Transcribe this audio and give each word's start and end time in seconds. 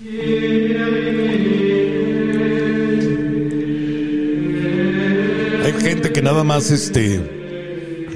Hay 0.00 0.06
gente 5.80 6.12
que 6.12 6.22
nada 6.22 6.44
más 6.44 6.70
este 6.70 7.18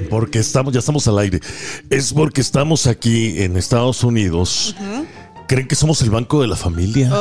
porque 0.09 0.39
estamos 0.39 0.73
ya 0.73 0.79
estamos 0.79 1.05
al 1.09 1.19
aire. 1.19 1.41
Es 1.89 2.13
porque 2.13 2.39
estamos 2.39 2.87
aquí 2.87 3.41
en 3.41 3.57
Estados 3.57 4.01
Unidos. 4.05 4.77
Creen 5.49 5.67
que 5.67 5.75
somos 5.75 6.01
el 6.01 6.09
banco 6.09 6.41
de 6.41 6.47
la 6.47 6.55
familia. 6.55 7.11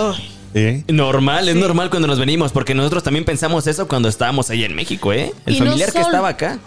¿Eh? 0.54 0.84
Normal, 0.86 1.48
es 1.48 1.56
normal 1.56 1.90
cuando 1.90 2.06
nos 2.06 2.20
venimos, 2.20 2.52
porque 2.52 2.72
nosotros 2.72 3.02
también 3.02 3.24
pensamos 3.24 3.66
eso 3.66 3.88
cuando 3.88 4.08
estábamos 4.08 4.48
ahí 4.50 4.62
en 4.62 4.76
México, 4.76 5.12
¿eh? 5.12 5.32
El 5.44 5.56
Y 5.56 5.58
no 5.58 5.66
familiar 5.66 5.92
que 5.92 6.00
estaba 6.00 6.28
acá. 6.28 6.60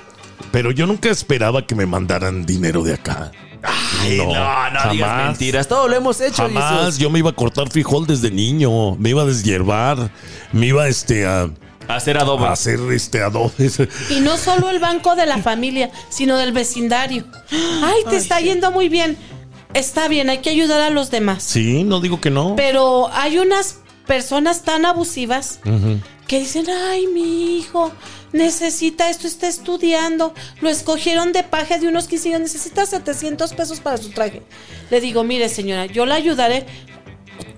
Pero 0.52 0.71
yo 0.71 0.86
nunca 0.86 1.09
esperaba 1.09 1.66
que 1.66 1.75
me 1.75 1.86
mandaran 1.86 2.46
dinero 2.46 2.84
de 2.84 2.96
acá. 2.96 3.32
Ay, 4.06 4.18
no, 4.18 4.26
no, 4.86 4.92
digas 4.92 5.10
jamás. 5.10 5.28
mentiras. 5.28 5.68
Todo 5.68 5.88
lo 5.88 5.96
hemos 5.96 6.20
hecho. 6.21 6.44
Jamás, 6.44 6.80
Jesús. 6.86 6.98
yo 7.00 7.10
me 7.10 7.20
iba 7.20 7.30
a 7.30 7.34
cortar 7.36 7.70
frijol 7.70 8.06
desde 8.08 8.32
niño, 8.32 8.96
me 8.96 9.10
iba 9.10 9.21
a 9.21 9.26
deshiervar, 9.26 10.10
me 10.52 10.68
iba 10.68 10.88
este 10.88 11.25
a, 11.25 11.50
Hacer 11.88 12.18
adobo. 12.18 12.46
a 12.46 12.52
hacer 12.54 12.79
este 12.92 13.21
adobes. 13.21 13.79
Y 14.10 14.20
no 14.21 14.38
solo 14.38 14.70
el 14.71 14.79
banco 14.79 15.15
de 15.15 15.26
la 15.28 15.38
familia, 15.38 15.92
sino 16.10 16.38
del 16.38 16.52
vecindario. 16.52 17.26
Ay, 17.52 18.02
te 18.10 18.18
está 18.18 18.39
yendo 18.39 18.71
muy 18.71 18.89
bien. 18.89 19.18
Está 19.76 20.07
bien, 20.07 20.29
hay 20.29 20.40
que 20.40 20.50
ayudar 20.50 20.82
a 20.82 20.90
los 20.90 21.12
demás. 21.12 21.43
Sí, 21.43 21.84
no 21.84 22.00
digo 22.00 22.21
que 22.21 22.32
no. 22.32 22.56
Pero 22.56 23.10
hay 23.14 23.37
unas 23.37 23.79
personas 24.07 24.64
tan 24.64 24.86
abusivas 24.86 25.60
que 26.28 26.40
dicen, 26.40 26.65
ay, 26.90 27.06
mi 27.07 27.57
hijo 27.57 27.92
necesita 28.36 29.10
esto, 29.10 29.28
está 29.28 29.48
estudiando. 29.48 30.34
Lo 30.62 30.70
escogieron 30.70 31.32
de 31.32 31.43
paje 31.43 31.80
de 31.80 31.88
unos 31.88 32.08
15 32.08 32.30
años, 32.30 32.42
necesita 32.42 32.86
700 32.86 33.53
pesos 33.53 33.80
para 33.80 33.98
su 33.98 34.09
traje. 34.12 34.44
Le 34.89 35.02
digo, 35.02 35.23
mire 35.23 35.50
señora, 35.50 35.86
yo 35.88 36.06
la 36.06 36.16
ayudaré 36.16 36.66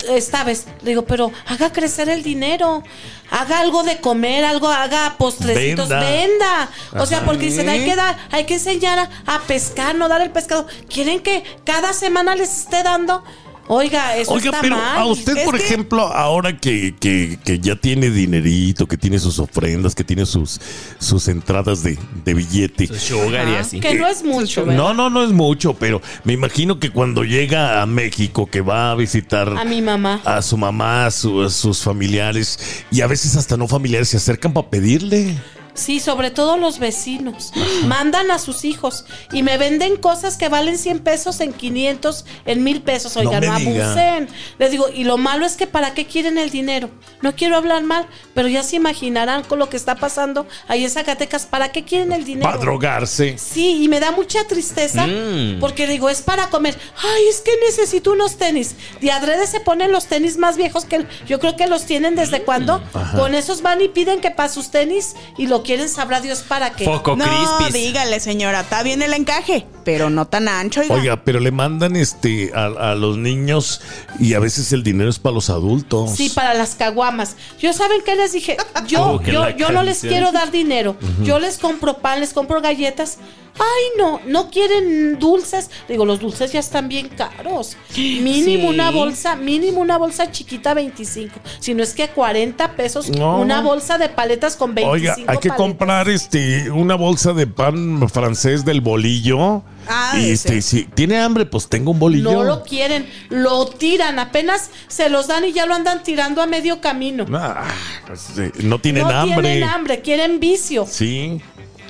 esta 0.09 0.43
vez. 0.43 0.65
Le 0.81 0.91
digo, 0.91 1.05
pero 1.05 1.31
haga 1.47 1.73
crecer 1.73 2.09
el 2.09 2.23
dinero. 2.23 2.83
Haga 3.29 3.59
algo 3.59 3.83
de 3.83 3.99
comer, 3.99 4.45
algo, 4.45 4.69
haga 4.69 5.15
postrecitos, 5.17 5.89
Venda. 5.89 6.09
venda. 6.09 6.69
O 6.93 7.05
sea, 7.05 7.25
porque 7.25 7.47
dicen, 7.47 7.67
hay 7.67 7.83
que 7.83 7.95
dar, 7.95 8.17
hay 8.31 8.45
que 8.45 8.53
enseñar 8.53 8.99
a, 8.99 9.09
a 9.35 9.41
pescar, 9.41 9.95
no 9.95 10.07
dar 10.07 10.21
el 10.21 10.29
pescado. 10.29 10.65
Quieren 10.87 11.19
que 11.19 11.43
cada 11.65 11.91
semana 11.91 12.35
les 12.35 12.57
esté 12.59 12.83
dando. 12.83 13.23
Oiga, 13.69 14.15
eso 14.15 14.31
Oiga, 14.31 14.45
está 14.51 14.61
pero 14.61 14.77
mal. 14.77 14.97
a 14.99 15.05
usted, 15.05 15.37
Es 15.37 15.43
por 15.43 15.57
que- 15.57 15.65
ejemplo, 15.65 16.01
ahora 16.07 16.57
que, 16.57 16.95
que- 16.97 17.37
que 17.43 17.59
ya 17.59 17.75
tiene 17.75 18.09
dinerito, 18.09 18.87
que 18.87 18.97
tiene 18.97 19.19
sus 19.19 19.39
ofrendas, 19.39 19.93
que 19.93 20.05
tiene 20.05 20.25
sus, 20.25 20.59
sus 20.99 21.27
entradas 21.27 21.83
de, 21.83 21.97
de 22.23 22.33
billete. 22.33 22.87
Sugar 22.97 23.45
y 23.47 23.51
Ajá, 23.51 23.59
así. 23.59 23.79
Que 23.81 23.95
no 23.95 24.07
es 24.07 24.23
mucho, 24.23 24.65
¿verdad? 24.65 24.77
No, 24.77 24.93
no, 24.93 25.09
no 25.09 25.21
es 25.23 25.31
mucho, 25.31 25.73
pero 25.73 26.01
me 26.23 26.31
imagino 26.33 26.79
que 26.79 26.91
cuando 26.91 27.23
llega 27.25 27.81
a 27.81 27.85
México, 27.85 28.45
que 28.49 28.61
va 28.61 28.91
a 28.91 28.95
visitar 28.95 29.49
A 29.57 29.65
mi 29.65 29.81
mamá. 29.81 30.21
a 30.23 30.41
su 30.41 30.55
mamá, 30.57 31.05
a, 31.07 31.11
su- 31.11 31.41
a 31.43 31.49
sus 31.49 31.81
familiares, 31.81 32.85
y 32.89 33.01
a 33.01 33.07
veces 33.07 33.35
hasta 33.35 33.57
no 33.57 33.67
familiares, 33.67 34.07
se 34.07 34.17
acercan 34.17 34.53
para 34.53 34.69
pedirle. 34.69 35.35
Sí, 35.77 35.99
sobre 35.99 36.31
todo 36.31 36.57
los 36.57 36.79
vecinos. 36.79 37.53
Mandan 37.85 38.31
a 38.31 38.39
sus 38.39 38.65
hijos 38.65 39.05
y 39.31 39.43
me 39.43 39.57
venden 39.57 39.95
cosas 39.97 40.35
que 40.35 40.49
valen 40.49 40.77
100 40.77 40.99
pesos 40.99 41.39
en 41.39 41.53
500, 41.53 42.25
en 42.45 42.63
1000 42.63 42.81
pesos. 42.81 43.15
Oigan, 43.15 43.45
No 43.45 43.53
abusen. 43.53 44.27
Les 44.57 44.71
digo, 44.71 44.87
y 44.93 45.03
lo 45.03 45.17
malo 45.17 45.45
es 45.45 45.55
que 45.55 45.67
¿para 45.67 45.93
qué 45.93 46.05
quieren 46.05 46.37
el 46.37 46.49
dinero? 46.49 46.89
No 47.21 47.35
quiero 47.35 47.55
hablar 47.57 47.83
mal, 47.83 48.07
pero 48.33 48.47
ya 48.47 48.63
se 48.63 48.75
imaginarán 48.75 49.43
con 49.43 49.59
lo 49.59 49.69
que 49.69 49.77
está 49.77 49.95
pasando 49.95 50.47
ahí 50.67 50.83
en 50.83 50.89
Zacatecas. 50.89 51.45
¿Para 51.45 51.71
qué 51.71 51.83
quieren 51.83 52.11
el 52.11 52.25
dinero? 52.25 52.49
Para 52.49 52.57
drogarse. 52.57 53.37
Sí, 53.37 53.83
y 53.83 53.87
me 53.87 53.99
da 53.99 54.11
mucha 54.11 54.45
tristeza 54.47 55.05
Mm. 55.07 55.59
porque 55.59 55.85
digo, 55.87 56.09
es 56.09 56.21
para 56.21 56.49
comer. 56.49 56.77
Ay, 57.03 57.27
es 57.29 57.41
que 57.41 57.51
necesito 57.65 58.11
unos 58.13 58.37
tenis. 58.37 58.75
De 58.99 59.11
adrede 59.11 59.45
se 59.45 59.59
ponen 59.59 59.91
los 59.91 60.07
tenis 60.07 60.37
más 60.37 60.57
viejos 60.57 60.85
que 60.85 61.05
yo 61.27 61.39
creo 61.39 61.55
que 61.55 61.67
los 61.67 61.85
tienen 61.85 62.15
desde 62.15 62.41
cuando. 62.41 62.81
Con 63.15 63.35
esos 63.35 63.61
van 63.61 63.81
y 63.81 63.87
piden 63.89 64.21
que 64.21 64.31
para 64.31 64.49
sus 64.49 64.71
tenis 64.71 65.15
y 65.37 65.45
lo 65.47 65.63
quieren, 65.67 65.87
sabrá 65.89 66.21
Dios 66.21 66.39
para 66.39 66.71
qué. 66.71 66.85
Foco 66.85 67.15
No, 67.15 67.25
crispis. 67.25 67.73
dígale, 67.73 68.19
señora, 68.19 68.61
está 68.61 68.81
bien 68.81 69.01
el 69.03 69.13
encaje, 69.13 69.67
pero 69.83 70.09
no 70.09 70.25
tan 70.25 70.47
ancho, 70.47 70.81
oiga. 70.81 70.95
Oiga, 70.95 71.23
pero 71.23 71.39
le 71.39 71.51
mandan 71.51 71.95
este 71.95 72.51
a, 72.55 72.65
a 72.91 72.95
los 72.95 73.17
niños 73.17 73.81
y 74.19 74.33
a 74.33 74.39
veces 74.39 74.71
el 74.73 74.81
dinero 74.81 75.09
es 75.09 75.19
para 75.19 75.35
los 75.35 75.49
adultos. 75.51 76.15
Sí, 76.15 76.29
para 76.29 76.55
las 76.55 76.73
caguamas. 76.75 77.35
Yo 77.59 77.71
saben 77.73 78.01
qué 78.03 78.15
les 78.15 78.31
dije, 78.31 78.57
yo, 78.87 79.21
yo, 79.21 79.49
yo 79.51 79.69
no 79.71 79.83
les 79.83 79.99
quiero 79.99 80.31
dar 80.31 80.49
dinero. 80.49 80.95
Yo 81.21 81.39
les 81.39 81.57
compro 81.59 81.99
pan, 81.99 82.19
les 82.21 82.33
compro 82.33 82.61
galletas. 82.61 83.17
Ay, 83.59 83.83
no, 83.97 84.21
no 84.25 84.49
quieren 84.49 85.17
dulces. 85.19 85.69
Digo, 85.87 86.05
los 86.05 86.19
dulces 86.19 86.51
ya 86.51 86.59
están 86.59 86.87
bien 86.89 87.09
caros. 87.09 87.75
Mínimo 87.95 88.69
Sí. 88.69 88.73
una 88.75 88.91
bolsa, 88.91 89.35
mínimo 89.35 89.81
una 89.81 89.97
bolsa 89.97 90.31
chiquita 90.31 90.73
25. 90.73 91.39
Si 91.59 91.73
no 91.73 91.83
es 91.83 91.93
que 91.93 92.09
40 92.09 92.73
pesos 92.75 93.09
No. 93.09 93.39
una 93.39 93.61
bolsa 93.61 93.97
de 93.97 94.09
paletas 94.09 94.55
con 94.55 94.75
25 94.75 94.91
Oiga, 94.93 95.13
hay 95.31 95.37
que 95.39 95.49
paletas. 95.49 95.57
comprar 95.57 96.09
este 96.09 96.69
una 96.71 96.95
bolsa 96.95 97.33
de 97.33 97.47
pan 97.47 98.07
francés 98.09 98.63
del 98.65 98.81
bolillo. 98.81 99.63
Ah, 99.89 100.15
y 100.19 100.31
este, 100.31 100.61
si 100.61 100.83
tiene 100.83 101.17
hambre, 101.17 101.45
pues 101.45 101.67
tengo 101.69 101.91
un 101.91 101.99
bolillo. 101.99 102.31
No 102.31 102.43
lo 102.43 102.63
quieren, 102.63 103.07
lo 103.29 103.67
tiran, 103.67 104.19
apenas 104.19 104.69
se 104.89 105.09
los 105.09 105.27
dan 105.27 105.45
y 105.45 105.53
ya 105.53 105.65
lo 105.65 105.73
andan 105.73 106.03
tirando 106.03 106.41
a 106.41 106.45
medio 106.45 106.81
camino. 106.81 107.25
Ah, 107.33 107.63
pues, 108.05 108.37
eh, 108.37 108.51
no 108.63 108.79
tienen 108.79 109.03
no 109.03 109.09
hambre. 109.11 109.41
tienen 109.41 109.63
hambre, 109.63 110.01
quieren 110.01 110.39
vicio. 110.41 110.85
Sí. 110.85 111.41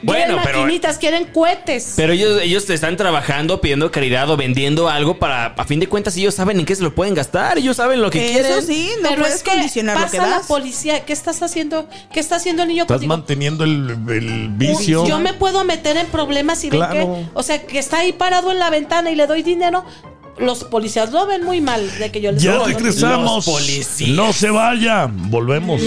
Bueno, 0.03 0.25
quieren 0.25 0.43
pero- 0.43 0.59
maquinitas, 0.61 0.97
quieren 0.97 1.25
cohetes. 1.33 1.93
Pero 1.95 2.13
ellos, 2.13 2.39
ellos 2.41 2.65
te 2.65 2.73
están 2.73 2.95
trabajando, 2.97 3.59
pidiendo 3.61 3.91
caridad 3.91 4.29
o 4.29 4.37
vendiendo 4.37 4.89
algo 4.89 5.17
para, 5.19 5.47
a 5.47 5.65
fin 5.65 5.79
de 5.79 5.87
cuentas, 5.87 6.15
ellos 6.17 6.35
saben 6.35 6.59
en 6.59 6.65
qué 6.65 6.75
se 6.75 6.83
lo 6.83 6.93
pueden 6.93 7.13
gastar, 7.15 7.57
ellos 7.57 7.77
saben 7.77 8.01
lo 8.01 8.09
que 8.09 8.19
quieren. 8.25 8.51
Eso 8.51 8.61
sí, 8.61 8.91
no 9.01 9.09
Pero 9.09 9.21
puedes 9.21 9.37
es 9.37 9.43
que 9.43 9.51
condicionar 9.51 9.99
lo 9.99 10.05
que 10.09 10.17
pasa 10.17 10.29
la 10.29 10.37
das. 10.37 10.47
policía. 10.47 11.03
¿Qué 11.05 11.13
estás 11.13 11.41
haciendo? 11.41 11.87
¿Qué 12.13 12.19
está 12.19 12.35
haciendo 12.35 12.63
el 12.63 12.69
niño 12.69 12.83
Estás 12.83 12.95
contigo? 12.97 13.17
manteniendo 13.17 13.63
el, 13.63 13.89
el 14.09 14.49
vicio. 14.49 15.05
Yo 15.07 15.19
me 15.19 15.33
puedo 15.33 15.63
meter 15.63 15.97
en 15.97 16.07
problemas 16.07 16.63
y 16.63 16.69
Claro. 16.69 16.93
ven 16.93 17.25
que, 17.25 17.29
o 17.33 17.43
sea, 17.43 17.61
que 17.65 17.79
está 17.79 17.99
ahí 17.99 18.13
parado 18.13 18.51
en 18.51 18.59
la 18.59 18.69
ventana 18.69 19.09
y 19.11 19.15
le 19.15 19.25
doy 19.27 19.43
dinero. 19.43 19.83
Los 20.37 20.63
policías 20.65 21.11
lo 21.11 21.25
ven 21.25 21.43
muy 21.43 21.61
mal 21.61 21.89
de 21.97 22.11
que 22.11 22.21
yo 22.21 22.31
les 22.31 22.43
Ya 22.43 22.53
doy. 22.57 22.73
regresamos. 22.73 23.47
Los 23.47 23.55
policías. 23.55 24.11
No 24.11 24.31
se 24.33 24.51
vaya. 24.51 25.09
Volvemos. 25.11 25.81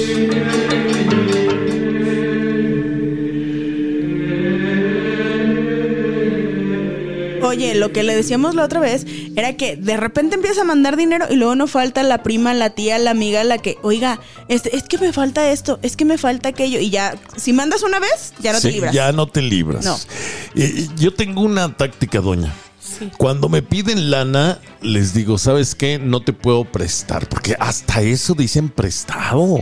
Oye, 7.51 7.75
lo 7.75 7.91
que 7.93 8.05
le 8.05 8.15
decíamos 8.15 8.55
la 8.55 8.65
otra 8.65 8.79
vez 8.79 9.05
era 9.35 9.57
que 9.57 9.77
de 9.77 9.97
repente 9.97 10.37
empieza 10.37 10.61
a 10.61 10.65
mandar 10.65 10.97
dinero 10.97 11.27
y 11.29 11.35
luego 11.35 11.57
no 11.57 11.67
falta 11.67 12.05
la 12.05 12.23
prima, 12.23 12.55
la 12.55 12.71
tía, 12.71 12.97
la 12.99 13.11
amiga, 13.11 13.43
la 13.43 13.59
que, 13.59 13.77
oiga, 13.83 14.21
este, 14.47 14.77
es 14.77 14.85
que 14.85 14.99
me 14.99 15.13
falta 15.13 15.51
esto, 15.51 15.81
es 15.83 15.97
que 15.97 16.05
me 16.05 16.17
falta 16.17 16.51
aquello. 16.51 16.79
Y 16.79 16.91
ya, 16.91 17.19
si 17.37 17.53
mandas 17.53 17.83
una 17.83 17.99
vez, 17.99 18.35
ya 18.39 18.53
no 18.53 18.61
te 18.61 18.71
libras. 18.71 18.95
Ya 18.95 19.11
no 19.11 19.27
te 19.27 19.43
libras. 19.43 19.85
No. 19.85 19.99
Eh, 20.55 20.87
yo 20.97 21.13
tengo 21.13 21.41
una 21.43 21.77
táctica, 21.77 22.21
doña. 22.21 22.55
Sí. 22.81 23.11
Cuando 23.19 23.49
me 23.49 23.63
piden 23.63 24.13
lana, 24.13 24.61
les 24.81 25.13
digo, 25.13 25.37
¿sabes 25.37 25.75
qué? 25.75 25.99
No 25.99 26.21
te 26.21 26.33
puedo 26.33 26.65
prestar, 26.65 27.29
porque 27.29 27.57
hasta 27.59 28.01
eso 28.03 28.35
dicen 28.35 28.69
prestado. 28.69 29.61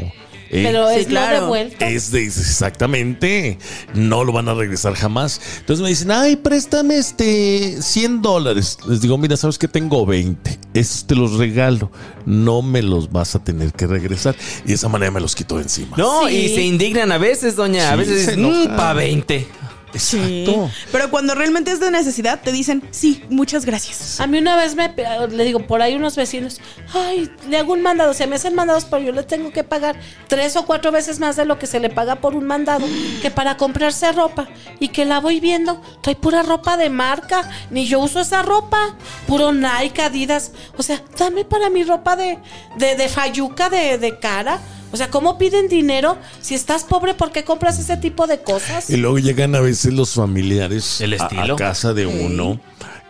¿Eh? 0.50 0.62
Pero 0.64 0.88
Sí, 0.90 1.00
es 1.00 1.06
claro. 1.06 1.36
lo 1.36 1.42
devuelto. 1.44 1.84
Es 1.84 2.10
de 2.10 2.24
exactamente, 2.24 3.58
no 3.94 4.24
lo 4.24 4.32
van 4.32 4.48
a 4.48 4.54
regresar 4.54 4.94
jamás. 4.94 5.40
Entonces 5.60 5.82
me 5.82 5.88
dicen, 5.88 6.10
ay, 6.10 6.36
préstame 6.36 6.96
este 6.96 7.80
100 7.82 8.22
dólares. 8.22 8.78
Les 8.88 9.00
digo, 9.00 9.18
mira, 9.18 9.36
sabes 9.36 9.58
que 9.58 9.68
tengo 9.68 10.04
20. 10.06 10.58
Esos 10.74 11.06
te 11.06 11.14
los 11.14 11.34
regalo. 11.38 11.90
No 12.26 12.62
me 12.62 12.82
los 12.82 13.10
vas 13.10 13.34
a 13.34 13.42
tener 13.42 13.72
que 13.72 13.86
regresar. 13.86 14.36
Y 14.64 14.68
de 14.68 14.74
esa 14.74 14.88
manera 14.88 15.10
me 15.10 15.20
los 15.20 15.34
quito 15.34 15.56
de 15.56 15.62
encima. 15.62 15.96
No, 15.96 16.28
Sí. 16.28 16.34
y 16.36 16.48
se 16.54 16.62
indignan 16.62 17.10
a 17.12 17.18
veces, 17.18 17.56
doña. 17.56 17.88
a 17.88 17.92
Sí, 17.92 17.98
veces 17.98 18.18
dicen, 18.26 18.38
enojan. 18.44 18.74
"Mm, 18.74 18.76
pa' 18.76 18.92
20. 18.92 19.46
Sí. 19.94 20.44
Exacto. 20.46 20.70
Pero 20.92 21.10
cuando 21.10 21.34
realmente 21.34 21.70
es 21.70 21.80
de 21.80 21.90
necesidad, 21.90 22.40
te 22.40 22.52
dicen, 22.52 22.82
sí, 22.90 23.24
muchas 23.30 23.64
gracias. 23.64 24.20
A 24.20 24.26
mí 24.26 24.38
una 24.38 24.56
vez 24.56 24.74
me 24.74 24.92
le 25.30 25.44
digo 25.44 25.66
por 25.66 25.82
ahí 25.82 25.94
unos 25.94 26.16
vecinos, 26.16 26.60
ay, 26.94 27.30
le 27.48 27.58
hago 27.58 27.72
un 27.72 27.82
mandado, 27.82 28.14
se 28.14 28.26
me 28.26 28.36
hacen 28.36 28.54
mandados, 28.54 28.84
pero 28.84 29.02
yo 29.02 29.12
le 29.12 29.22
tengo 29.22 29.50
que 29.50 29.64
pagar 29.64 29.98
tres 30.28 30.56
o 30.56 30.66
cuatro 30.66 30.92
veces 30.92 31.18
más 31.20 31.36
de 31.36 31.44
lo 31.44 31.58
que 31.58 31.66
se 31.66 31.80
le 31.80 31.90
paga 31.90 32.16
por 32.16 32.34
un 32.34 32.46
mandado 32.46 32.86
que 33.22 33.30
para 33.30 33.56
comprarse 33.56 34.12
ropa 34.12 34.48
y 34.78 34.88
que 34.88 35.04
la 35.04 35.20
voy 35.20 35.40
viendo, 35.40 35.80
trae 36.02 36.16
pura 36.16 36.42
ropa 36.42 36.76
de 36.76 36.90
marca, 36.90 37.48
ni 37.70 37.86
yo 37.86 38.00
uso 38.00 38.20
esa 38.20 38.42
ropa, 38.42 38.96
puro 39.26 39.52
Nike, 39.52 40.02
Adidas, 40.02 40.52
o 40.76 40.82
sea, 40.82 41.02
dame 41.18 41.44
para 41.44 41.70
mi 41.70 41.84
ropa 41.84 42.16
de 42.16 42.38
de, 42.76 42.94
de 42.96 43.08
fayuca 43.08 43.68
de, 43.68 43.98
de 43.98 44.18
cara. 44.18 44.58
O 44.92 44.96
sea, 44.96 45.10
¿cómo 45.10 45.36
piden 45.38 45.68
dinero? 45.68 46.16
Si 46.40 46.54
estás 46.54 46.84
pobre, 46.84 47.14
¿por 47.14 47.30
qué 47.30 47.44
compras 47.44 47.78
ese 47.78 47.96
tipo 47.98 48.26
de 48.26 48.40
cosas? 48.40 48.88
Y 48.90 48.96
luego 48.96 49.18
llegan 49.18 49.54
a 49.54 49.60
veces 49.60 49.92
los 49.92 50.14
familiares 50.14 51.00
El 51.00 51.12
a- 51.12 51.16
estilo. 51.16 51.54
A, 51.54 51.56
casa 51.56 51.92
de 51.94 52.06
uno 52.06 52.58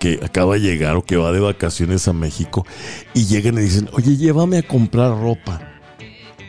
que 0.00 0.20
acaba 0.24 0.54
de 0.54 0.60
llegar 0.60 0.96
o 0.96 1.04
que 1.04 1.16
va 1.16 1.30
de 1.32 1.40
vacaciones 1.40 2.06
a 2.08 2.12
México 2.12 2.66
y 3.14 3.26
llegan 3.26 3.58
y 3.58 3.62
dicen, 3.62 3.88
oye, 3.92 4.16
llévame 4.16 4.58
a 4.58 4.62
comprar 4.62 5.10
ropa. 5.20 5.60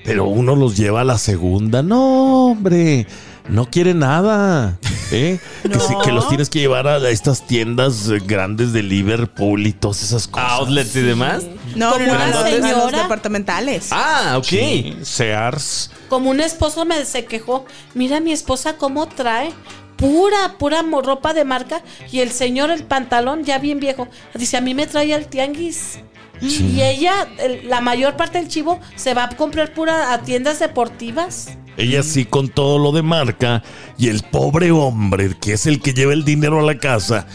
Pero 0.03 0.25
uno 0.25 0.55
los 0.55 0.75
lleva 0.77 1.01
a 1.01 1.03
la 1.03 1.17
segunda. 1.17 1.83
No, 1.83 2.47
hombre, 2.47 3.05
no 3.47 3.69
quiere 3.69 3.93
nada. 3.93 4.79
¿eh? 5.11 5.39
Que, 5.63 5.79
sí, 5.79 5.93
que 6.03 6.11
los 6.11 6.27
tienes 6.29 6.49
que 6.49 6.59
llevar 6.59 6.87
a 6.87 6.97
estas 7.09 7.45
tiendas 7.45 8.09
eh, 8.09 8.19
grandes 8.25 8.71
de 8.73 8.81
Liverpool 8.81 9.67
y 9.67 9.73
todas 9.73 10.01
esas 10.03 10.27
cosas. 10.27 10.51
Outlets 10.51 10.95
y 10.95 11.01
demás. 11.01 11.43
No, 11.75 11.91
como 11.93 12.05
no, 12.05 12.13
no, 12.13 12.41
una 12.57 12.71
los- 12.71 12.91
departamentales. 12.91 13.87
Ah, 13.91 14.35
ok. 14.37 14.45
Sí, 14.45 14.97
Sears. 15.03 15.91
como 16.09 16.29
un 16.29 16.39
esposo 16.41 16.85
me 16.85 17.03
se 17.05 17.25
quejó. 17.25 17.65
Mira 17.93 18.19
mi 18.19 18.31
esposa 18.31 18.75
cómo 18.77 19.07
trae. 19.07 19.51
Pura, 19.97 20.55
pura 20.57 20.81
ropa 21.03 21.33
de 21.33 21.43
marca. 21.43 21.81
Y 22.11 22.21
el 22.21 22.31
señor, 22.31 22.71
el 22.71 22.83
pantalón, 22.85 23.43
ya 23.43 23.57
bien 23.59 23.79
viejo. 23.79 24.07
Dice, 24.33 24.55
a 24.57 24.61
mí 24.61 24.73
me 24.73 24.87
trae 24.87 25.13
al 25.13 25.27
tianguis. 25.27 25.99
Y 26.41 26.81
ella, 26.81 27.27
el- 27.37 27.67
la 27.67 27.81
mayor 27.81 28.15
parte 28.15 28.37
del 28.39 28.47
chivo, 28.47 28.79
se 28.95 29.13
va 29.13 29.25
a 29.25 29.29
comprar 29.29 29.73
pura 29.73 30.13
a 30.13 30.21
tiendas 30.21 30.59
deportivas. 30.59 31.49
Ella 31.75 32.01
sí 32.01 32.23
con 32.23 32.47
todo 32.47 32.77
lo 32.79 32.93
de 32.93 33.01
marca. 33.01 33.61
Y 33.97 34.07
el 34.07 34.23
pobre 34.23 34.71
hombre, 34.71 35.35
que 35.39 35.51
es 35.53 35.65
el 35.65 35.81
que 35.81 35.93
lleva 35.93 36.13
el 36.13 36.23
dinero 36.23 36.59
a 36.59 36.63
la 36.63 36.77
casa, 36.77 37.27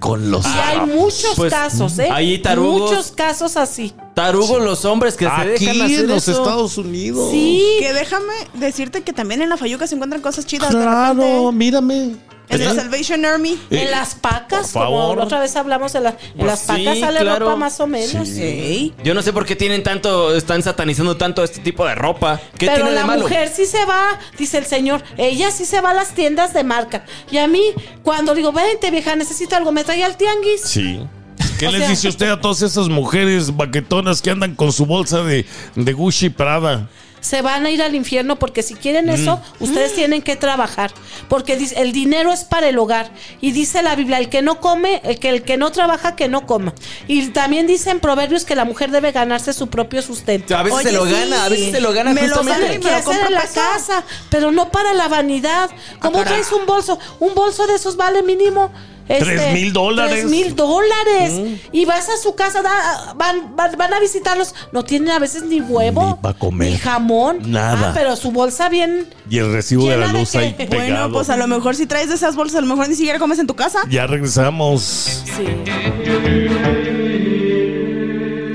con 0.00 0.30
los... 0.30 0.44
Y 0.44 0.48
hay 0.48 0.80
muchos 0.86 1.34
pues, 1.36 1.52
casos, 1.52 1.98
¿eh? 2.00 2.08
ahí 2.10 2.38
tarugos. 2.38 2.90
Muchos 2.90 3.12
casos 3.12 3.56
así. 3.56 3.94
Tarugos 4.14 4.60
los 4.62 4.84
hombres 4.84 5.16
que 5.16 5.26
se 5.26 5.30
Aquí 5.30 5.66
dejan 5.66 5.82
hacer 5.82 6.00
en 6.00 6.06
los 6.08 6.26
eso. 6.26 6.42
Estados 6.42 6.76
Unidos. 6.78 7.30
Sí. 7.30 7.76
Que 7.78 7.92
déjame 7.92 8.32
decirte 8.54 9.02
que 9.02 9.12
también 9.12 9.42
en 9.42 9.48
la 9.48 9.56
Fayuca 9.56 9.86
se 9.86 9.94
encuentran 9.94 10.20
cosas 10.22 10.46
chidas. 10.46 10.70
de 10.70 10.80
Claro, 10.80 11.14
repente. 11.22 11.52
mírame. 11.52 12.16
En 12.50 12.60
el 12.62 12.74
Salvation 12.74 13.24
Army. 13.24 13.58
Eh, 13.70 13.82
en 13.84 13.90
las 13.90 14.14
pacas, 14.14 14.72
por 14.72 14.84
como 14.84 14.98
favor. 15.00 15.18
la 15.18 15.24
otra 15.24 15.38
vez 15.40 15.54
hablamos 15.56 15.92
de 15.92 16.00
la, 16.00 16.10
en 16.10 16.16
Pues 16.36 16.46
las 16.46 16.60
pacas 16.62 16.94
sí, 16.94 17.00
sale 17.00 17.20
claro. 17.20 17.46
ropa 17.46 17.56
más 17.56 17.78
o 17.80 17.86
menos. 17.86 18.28
Ey. 18.30 18.92
Yo 19.04 19.14
no 19.14 19.22
sé 19.22 19.32
por 19.32 19.46
qué 19.46 19.56
tienen 19.56 19.82
tanto, 19.82 20.34
están 20.34 20.62
satanizando 20.62 21.16
tanto 21.16 21.42
este 21.44 21.60
tipo 21.60 21.84
de 21.86 21.94
ropa. 21.94 22.40
¿Qué 22.58 22.66
Pero 22.66 22.74
tiene 22.74 22.90
de 22.90 22.96
la 22.96 23.06
malo? 23.06 23.22
mujer 23.22 23.48
sí 23.54 23.66
se 23.66 23.84
va, 23.84 24.18
dice 24.38 24.58
el 24.58 24.66
señor, 24.66 25.02
ella 25.16 25.50
sí 25.50 25.64
se 25.64 25.80
va 25.80 25.90
a 25.90 25.94
las 25.94 26.14
tiendas 26.14 26.52
de 26.52 26.64
marca. 26.64 27.04
Y 27.30 27.38
a 27.38 27.46
mí, 27.46 27.62
cuando 28.02 28.34
digo, 28.34 28.52
vente 28.52 28.90
vieja, 28.90 29.14
necesito 29.16 29.56
algo, 29.56 29.72
me 29.72 29.84
trae 29.84 30.02
al 30.04 30.16
tianguis. 30.16 30.60
Sí. 30.64 31.00
¿Qué 31.58 31.68
O 31.68 31.70
les 31.70 31.80
sea- 31.80 31.88
dice 31.90 32.08
usted 32.08 32.30
a 32.30 32.40
todas 32.40 32.62
esas 32.62 32.88
mujeres 32.88 33.54
baquetonas 33.56 34.20
que 34.22 34.30
andan 34.30 34.54
con 34.54 34.72
su 34.72 34.86
bolsa 34.86 35.22
de, 35.22 35.46
de 35.76 35.92
Gucci 35.92 36.28
Prada? 36.30 36.88
Se 37.20 37.42
van 37.42 37.66
a 37.66 37.70
ir 37.70 37.82
al 37.82 37.94
infierno 37.94 38.38
porque 38.38 38.62
si 38.62 38.74
quieren 38.74 39.06
Mm. 39.06 39.10
eso, 39.10 39.40
ustedes 39.58 39.94
tienen 39.94 40.22
que 40.22 40.36
trabajar. 40.36 40.90
Porque 41.28 41.56
dice, 41.56 41.80
el 41.80 41.92
dinero 41.92 42.32
es 42.32 42.44
para 42.44 42.68
el 42.68 42.78
hogar. 42.78 43.10
Y 43.40 43.52
dice 43.52 43.82
la 43.82 43.94
Biblia, 43.94 44.18
el 44.18 44.28
que 44.28 44.40
no 44.42 44.60
come, 44.60 45.00
el 45.04 45.18
que, 45.18 45.28
el 45.28 45.42
que 45.42 45.56
no 45.56 45.70
trabaja, 45.70 46.16
que 46.16 46.28
no 46.28 46.46
coma. 46.46 46.74
Y 47.08 47.26
también 47.28 47.66
dice 47.66 47.90
en 47.90 48.00
Proverbios 48.00 48.44
que 48.44 48.54
la 48.56 48.64
mujer 48.64 48.90
debe 48.90 49.12
ganarse 49.12 49.52
su 49.52 49.68
propio 49.68 50.00
sustento. 50.02 50.56
A 50.56 50.62
veces 50.62 50.80
Oye, 50.80 50.90
se 50.90 50.96
lo 50.96 51.06
sí. 51.06 51.12
gana, 51.12 51.44
a 51.44 51.48
veces 51.48 51.70
se 51.72 51.80
lo 51.80 51.92
gana 51.92 52.12
Me 52.14 52.26
lo 52.26 52.36
justamente. 52.36 52.62
gana 52.62 52.74
y 52.74 52.78
me 52.78 52.90
lo 52.90 52.96
hacer 52.96 53.26
en 53.26 53.34
la 53.34 53.46
casa, 53.46 54.02
pero 54.30 54.50
no 54.50 54.70
para 54.70 54.94
la 54.94 55.08
vanidad. 55.08 55.70
¿Cómo 56.00 56.18
caray. 56.18 56.32
traes 56.40 56.52
un 56.52 56.66
bolso? 56.66 56.98
Un 57.18 57.34
bolso 57.34 57.66
de 57.66 57.74
esos 57.74 57.96
vale 57.96 58.22
mínimo. 58.22 58.70
este, 59.08 59.24
Tres 59.24 59.52
mil 59.52 59.72
dólares. 59.72 60.12
Tres 60.20 60.24
mil 60.26 60.54
dólares. 60.54 61.32
Y 61.72 61.84
vas 61.84 62.08
a 62.08 62.16
su 62.16 62.36
casa, 62.36 62.62
da- 62.62 63.12
van, 63.16 63.56
van, 63.56 63.76
van 63.76 63.92
a 63.92 63.98
visitarlos. 63.98 64.54
No 64.70 64.84
tienen 64.84 65.10
a 65.10 65.18
veces 65.18 65.42
ni 65.42 65.60
huevo. 65.60 66.18
Ni 66.22 66.34
comer. 66.34 66.70
Ni 66.70 66.78
jamón. 66.78 67.09
Nada. 67.44 67.90
Ah, 67.90 67.92
pero 67.94 68.16
su 68.16 68.30
bolsa 68.30 68.68
bien. 68.68 69.06
Y 69.28 69.38
el 69.38 69.52
recibo 69.52 69.86
de 69.88 69.96
la 69.96 70.06
¿Llena 70.06 70.12
de 70.12 70.20
luz 70.20 70.34
ahí 70.36 70.54
pegado. 70.54 70.76
Bueno, 70.76 71.12
pues 71.12 71.30
a 71.30 71.36
lo 71.36 71.46
mejor 71.46 71.74
si 71.74 71.86
traes 71.86 72.08
de 72.08 72.14
esas 72.14 72.36
bolsas, 72.36 72.58
a 72.58 72.60
lo 72.60 72.66
mejor 72.66 72.88
ni 72.88 72.94
siquiera 72.94 73.18
comes 73.18 73.38
en 73.38 73.46
tu 73.46 73.54
casa. 73.54 73.80
Ya 73.88 74.06
regresamos. 74.06 75.22
Sí. 75.36 75.44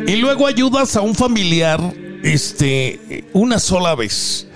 Y 0.08 0.16
luego 0.18 0.48
ayudas 0.48 0.96
a 0.96 1.02
un 1.02 1.16
familiar, 1.16 1.82
este, 2.24 3.26
una 3.34 3.60
sola 3.60 3.96
vez. 3.96 4.48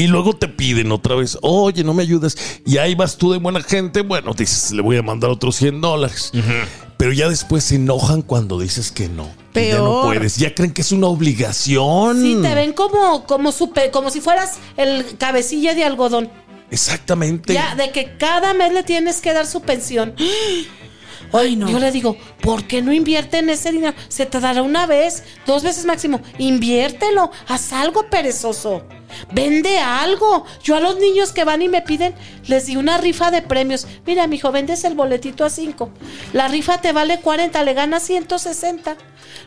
Y 0.00 0.06
luego 0.06 0.32
te 0.32 0.48
piden 0.48 0.92
otra 0.92 1.14
vez, 1.14 1.36
oye, 1.42 1.84
no 1.84 1.92
me 1.92 2.02
ayudas. 2.02 2.34
Y 2.64 2.78
ahí 2.78 2.94
vas 2.94 3.18
tú 3.18 3.32
de 3.32 3.38
buena 3.38 3.60
gente. 3.60 4.00
Bueno, 4.00 4.32
dices, 4.32 4.72
le 4.72 4.80
voy 4.80 4.96
a 4.96 5.02
mandar 5.02 5.28
otros 5.28 5.56
100 5.56 5.82
dólares. 5.82 6.32
Pero 6.96 7.12
ya 7.12 7.28
después 7.28 7.64
se 7.64 7.74
enojan 7.74 8.22
cuando 8.22 8.58
dices 8.58 8.92
que 8.92 9.10
no. 9.10 9.28
que 9.52 9.68
ya 9.68 9.76
no 9.76 9.84
Peor. 9.84 10.04
puedes. 10.06 10.36
Ya 10.36 10.54
creen 10.54 10.72
que 10.72 10.80
es 10.80 10.92
una 10.92 11.08
obligación. 11.08 12.22
Sí, 12.22 12.38
te 12.40 12.54
ven 12.54 12.72
como, 12.72 13.26
como, 13.26 13.52
super, 13.52 13.90
como 13.90 14.08
si 14.08 14.22
fueras 14.22 14.54
el 14.78 15.04
cabecilla 15.18 15.74
de 15.74 15.84
algodón. 15.84 16.30
Exactamente. 16.70 17.52
Ya, 17.52 17.74
de 17.74 17.90
que 17.90 18.16
cada 18.16 18.54
mes 18.54 18.72
le 18.72 18.82
tienes 18.82 19.20
que 19.20 19.34
dar 19.34 19.46
su 19.46 19.60
pensión. 19.60 20.14
Ay, 21.34 21.56
no. 21.56 21.68
Yo 21.68 21.78
le 21.78 21.92
digo, 21.92 22.16
¿por 22.40 22.64
qué 22.66 22.80
no 22.80 22.94
invierte 22.94 23.36
en 23.36 23.50
ese 23.50 23.70
dinero? 23.70 23.94
Se 24.08 24.24
te 24.24 24.40
dará 24.40 24.62
una 24.62 24.86
vez, 24.86 25.24
dos 25.46 25.62
veces 25.62 25.84
máximo. 25.84 26.22
Inviértelo, 26.38 27.30
haz 27.48 27.74
algo 27.74 28.08
perezoso. 28.08 28.82
Vende 29.32 29.78
algo. 29.78 30.44
Yo 30.62 30.76
a 30.76 30.80
los 30.80 30.98
niños 30.98 31.32
que 31.32 31.44
van 31.44 31.62
y 31.62 31.68
me 31.68 31.82
piden, 31.82 32.14
les 32.46 32.66
di 32.66 32.76
una 32.76 32.98
rifa 32.98 33.30
de 33.30 33.42
premios. 33.42 33.86
Mira, 34.06 34.26
mijo, 34.26 34.52
vendes 34.52 34.84
el 34.84 34.94
boletito 34.94 35.44
a 35.44 35.50
5. 35.50 35.90
La 36.32 36.48
rifa 36.48 36.80
te 36.80 36.92
vale 36.92 37.20
40, 37.20 37.62
le 37.64 37.74
ganas 37.74 38.02
160. 38.04 38.96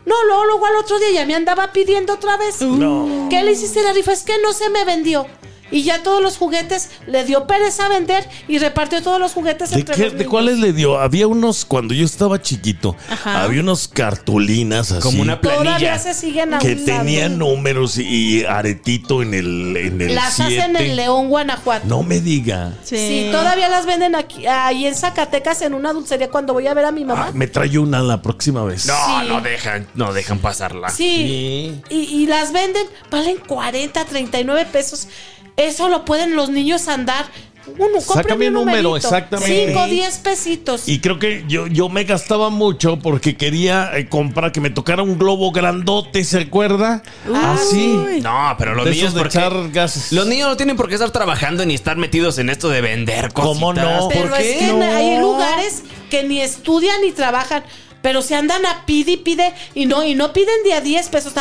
No, 0.06 0.14
luego, 0.26 0.44
luego 0.44 0.66
al 0.66 0.76
otro 0.76 0.98
día 0.98 1.10
ya 1.12 1.26
me 1.26 1.34
andaba 1.34 1.72
pidiendo 1.72 2.14
otra 2.14 2.36
vez. 2.36 2.60
No. 2.60 3.28
¿Qué 3.30 3.42
le 3.42 3.52
hiciste 3.52 3.82
la 3.82 3.92
rifa? 3.92 4.12
Es 4.12 4.22
que 4.22 4.40
no 4.42 4.52
se 4.52 4.70
me 4.70 4.84
vendió. 4.84 5.26
Y 5.70 5.82
ya 5.82 6.02
todos 6.02 6.22
los 6.22 6.36
juguetes 6.36 6.90
le 7.06 7.24
dio 7.24 7.46
pereza 7.46 7.88
vender 7.88 8.28
y 8.48 8.58
repartió 8.58 9.02
todos 9.02 9.18
los 9.18 9.32
juguetes 9.32 9.70
¿De, 9.70 9.80
entre 9.80 9.94
qué, 9.96 10.04
los 10.04 10.18
¿De 10.18 10.26
cuáles 10.26 10.58
le 10.58 10.72
dio? 10.72 10.98
Había 11.00 11.26
unos, 11.26 11.64
cuando 11.64 11.94
yo 11.94 12.04
estaba 12.04 12.40
chiquito, 12.40 12.96
Ajá. 13.08 13.42
había 13.42 13.60
unos 13.60 13.88
cartulinas 13.88 14.92
así. 14.92 15.02
Como 15.02 15.22
una 15.22 15.40
Todavía 15.40 15.62
planilla. 15.76 15.98
se 15.98 16.14
siguen 16.14 16.50
que 16.60 16.76
tenían 16.76 17.38
números 17.38 17.98
y, 17.98 18.02
y 18.40 18.44
aretito 18.44 19.22
en 19.22 19.34
el 19.34 19.76
en 19.76 20.00
el 20.00 20.14
Las 20.14 20.38
hacen 20.40 20.76
en 20.76 20.96
León, 20.96 21.28
Guanajuato. 21.28 21.86
No 21.86 22.02
me 22.02 22.20
diga. 22.20 22.74
Sí. 22.84 23.28
todavía 23.32 23.68
las 23.68 23.86
venden 23.86 24.14
aquí, 24.14 24.46
ahí 24.46 24.86
en 24.86 24.94
Zacatecas 24.94 25.62
en 25.62 25.74
una 25.74 25.92
dulcería 25.92 26.30
cuando 26.30 26.52
voy 26.52 26.66
a 26.66 26.74
ver 26.74 26.84
a 26.84 26.92
mi 26.92 27.04
mamá. 27.04 27.26
Ah, 27.28 27.32
me 27.34 27.46
trae 27.46 27.78
una 27.78 28.00
la 28.02 28.22
próxima 28.22 28.64
vez. 28.64 28.86
No, 28.86 28.94
Sí. 28.94 29.28
no 29.28 29.40
dejan, 29.40 29.86
no 29.94 30.12
dejan 30.12 30.38
pasarla. 30.38 30.88
Sí. 30.90 31.80
Y, 31.90 31.94
y 31.96 32.26
las 32.26 32.52
venden, 32.52 32.86
valen 33.10 33.38
40, 33.38 34.04
39 34.04 34.66
pesos. 34.70 35.08
Eso 35.56 35.88
lo 35.88 36.04
pueden 36.04 36.36
los 36.36 36.50
niños 36.50 36.88
andar. 36.88 37.26
Uno, 37.66 37.86
un 37.86 38.42
un 38.42 38.52
número, 38.52 38.94
exactamente. 38.94 39.68
5, 39.72 39.86
10 39.86 40.18
pesitos. 40.18 40.86
Y 40.86 41.00
creo 41.00 41.18
que 41.18 41.44
yo, 41.48 41.66
yo 41.66 41.88
me 41.88 42.04
gastaba 42.04 42.50
mucho 42.50 42.98
porque 42.98 43.36
quería 43.36 43.96
eh, 43.96 44.06
comprar 44.06 44.52
que 44.52 44.60
me 44.60 44.68
tocara 44.68 45.02
un 45.02 45.18
globo 45.18 45.50
grandote, 45.50 46.24
¿se 46.24 46.40
acuerda? 46.40 47.02
Así. 47.34 47.88
Uy. 47.88 48.20
No, 48.20 48.54
pero 48.58 48.74
los 48.74 48.84
De 48.84 48.90
niños 48.90 49.08
esos 49.08 49.22
de 49.22 49.28
echar 49.28 49.70
gases. 49.70 50.12
Los 50.12 50.26
niños 50.26 50.48
no 50.48 50.56
tienen 50.58 50.76
por 50.76 50.88
qué 50.88 50.94
estar 50.94 51.10
trabajando 51.10 51.64
ni 51.64 51.74
estar 51.74 51.96
metidos 51.96 52.36
en 52.38 52.50
esto 52.50 52.68
de 52.68 52.82
vender 52.82 53.32
cosas. 53.32 53.48
¿Cómo 53.48 53.72
no? 53.72 54.08
Pero 54.10 54.28
¿por 54.28 54.40
es 54.40 54.46
qué 54.46 54.58
que 54.58 54.72
no? 54.74 54.82
hay 54.84 55.18
lugares 55.18 55.84
que 56.10 56.22
ni 56.24 56.42
estudian 56.42 57.00
ni 57.00 57.12
trabajan. 57.12 57.64
Pero 58.04 58.20
se 58.20 58.34
andan 58.34 58.66
a 58.66 58.84
pide 58.84 59.12
y 59.12 59.16
pide 59.16 59.54
y 59.74 59.86
no, 59.86 60.04
y 60.04 60.14
no 60.14 60.34
piden 60.34 60.62
de 60.62 60.74
a 60.74 60.82
10 60.82 61.08
pesos, 61.08 61.32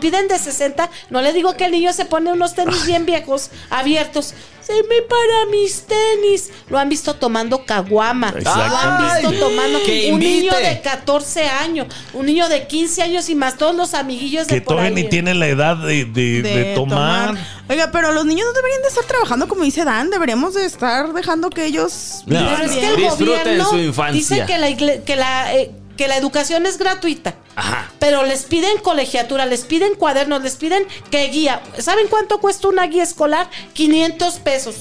piden 0.00 0.26
de 0.26 0.36
60. 0.36 0.90
No 1.10 1.22
le 1.22 1.32
digo 1.32 1.56
que 1.56 1.66
el 1.66 1.70
niño 1.70 1.92
se 1.92 2.06
pone 2.06 2.32
unos 2.32 2.56
tenis 2.56 2.84
bien 2.86 3.06
viejos, 3.06 3.50
abiertos. 3.70 4.34
Se 4.60 4.72
me 4.74 5.00
para 5.02 5.46
mis 5.50 5.86
tenis. 5.86 6.50
Lo 6.68 6.76
han 6.76 6.88
visto 6.88 7.14
tomando 7.14 7.64
caguama. 7.64 8.32
Lo 8.32 8.50
han 8.52 9.22
visto 9.22 9.38
tomando 9.38 9.80
Que 9.84 10.10
un 10.12 10.18
niño 10.18 10.52
de 10.52 10.80
14 10.82 11.44
años, 11.46 11.86
un 12.12 12.26
niño 12.26 12.48
de 12.48 12.66
15 12.66 13.00
años 13.02 13.28
y 13.30 13.36
más 13.36 13.56
todos 13.56 13.76
los 13.76 13.94
amiguillos 13.94 14.48
de 14.48 14.56
Que 14.56 14.60
por 14.60 14.74
todavía 14.74 14.88
ahí. 14.96 15.04
ni 15.04 15.08
tiene 15.08 15.34
la 15.34 15.46
edad 15.46 15.76
de, 15.76 16.04
de- 16.04 16.42
de 16.42 16.74
tomar. 16.74 17.36
Oiga, 17.70 17.90
pero 17.92 18.10
los 18.12 18.26
niños 18.26 18.44
no 18.48 18.52
deberían 18.54 18.82
de 18.82 18.88
estar 18.88 19.04
trabajando 19.04 19.46
como 19.46 19.62
dice 19.62 19.84
Dan, 19.84 20.10
deberíamos 20.10 20.54
de 20.54 20.64
estar 20.66 21.12
dejando 21.12 21.48
que 21.48 21.64
ellos 21.64 22.22
No. 22.26 22.40
Pero 22.40 22.64
es 22.64 22.72
que 22.76 22.86
el 22.88 22.96
Disfruten 22.96 23.36
gobierno 23.44 23.70
su 23.70 23.78
infancia. 23.78 24.12
dice 24.36 24.44
que 24.46 24.58
la, 24.58 24.76
que 25.04 25.16
la, 25.16 25.54
eh, 25.54 25.70
que 25.98 26.08
la 26.08 26.16
educación 26.16 26.64
es 26.64 26.78
gratuita. 26.78 27.34
Ajá. 27.56 27.90
Pero 27.98 28.24
les 28.24 28.44
piden 28.44 28.78
colegiatura, 28.78 29.44
les 29.44 29.62
piden 29.66 29.96
cuadernos, 29.96 30.42
les 30.42 30.54
piden 30.54 30.84
que 31.10 31.26
guía. 31.28 31.60
¿Saben 31.78 32.06
cuánto 32.08 32.38
cuesta 32.38 32.68
una 32.68 32.86
guía 32.86 33.02
escolar? 33.02 33.50
500 33.74 34.34
pesos. 34.36 34.76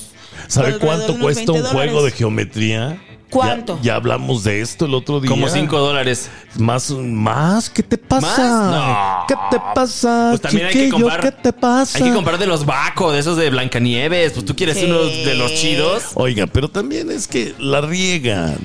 ¿Sabe 0.47 0.77
cuánto 0.77 1.17
cuesta 1.19 1.51
20 1.51 1.67
un 1.69 1.75
juego 1.75 2.05
de 2.05 2.11
geometría? 2.11 3.01
¿Cuánto? 3.29 3.75
Ya, 3.77 3.83
ya 3.83 3.95
hablamos 3.95 4.45
de 4.45 4.61
esto 4.61 4.85
el 4.85 4.93
otro 4.93 5.19
día. 5.19 5.29
Como 5.29 5.49
5 5.49 5.77
dólares. 5.79 6.29
Más, 6.57 6.91
más, 6.91 7.69
¿qué 7.69 7.83
te 7.83 7.97
pasa? 7.97 8.27
¿Más? 8.27 8.71
No. 8.71 9.25
¿Qué 9.27 9.35
te 9.51 9.61
pasa? 9.75 10.27
Pues 10.29 10.41
también 10.41 10.67
hay 10.67 10.73
que 10.73 10.89
comprar. 10.89 11.19
¿Qué 11.19 11.31
te 11.31 11.51
pasa? 11.51 11.97
Hay 11.97 12.05
que 12.05 12.13
comprar 12.13 12.37
de 12.37 12.45
los 12.47 12.65
Baco, 12.65 13.11
de 13.11 13.19
esos 13.19 13.35
de 13.35 13.49
Blancanieves. 13.49 14.31
Pues 14.31 14.45
tú 14.45 14.55
quieres 14.55 14.77
Sí. 14.77 14.85
uno 14.85 14.99
de 15.03 15.35
los 15.35 15.53
chidos. 15.55 16.03
Oiga, 16.13 16.47
pero 16.47 16.69
también 16.69 17.11
es 17.11 17.27
que 17.27 17.53
la 17.59 17.81
riegan. 17.81 18.57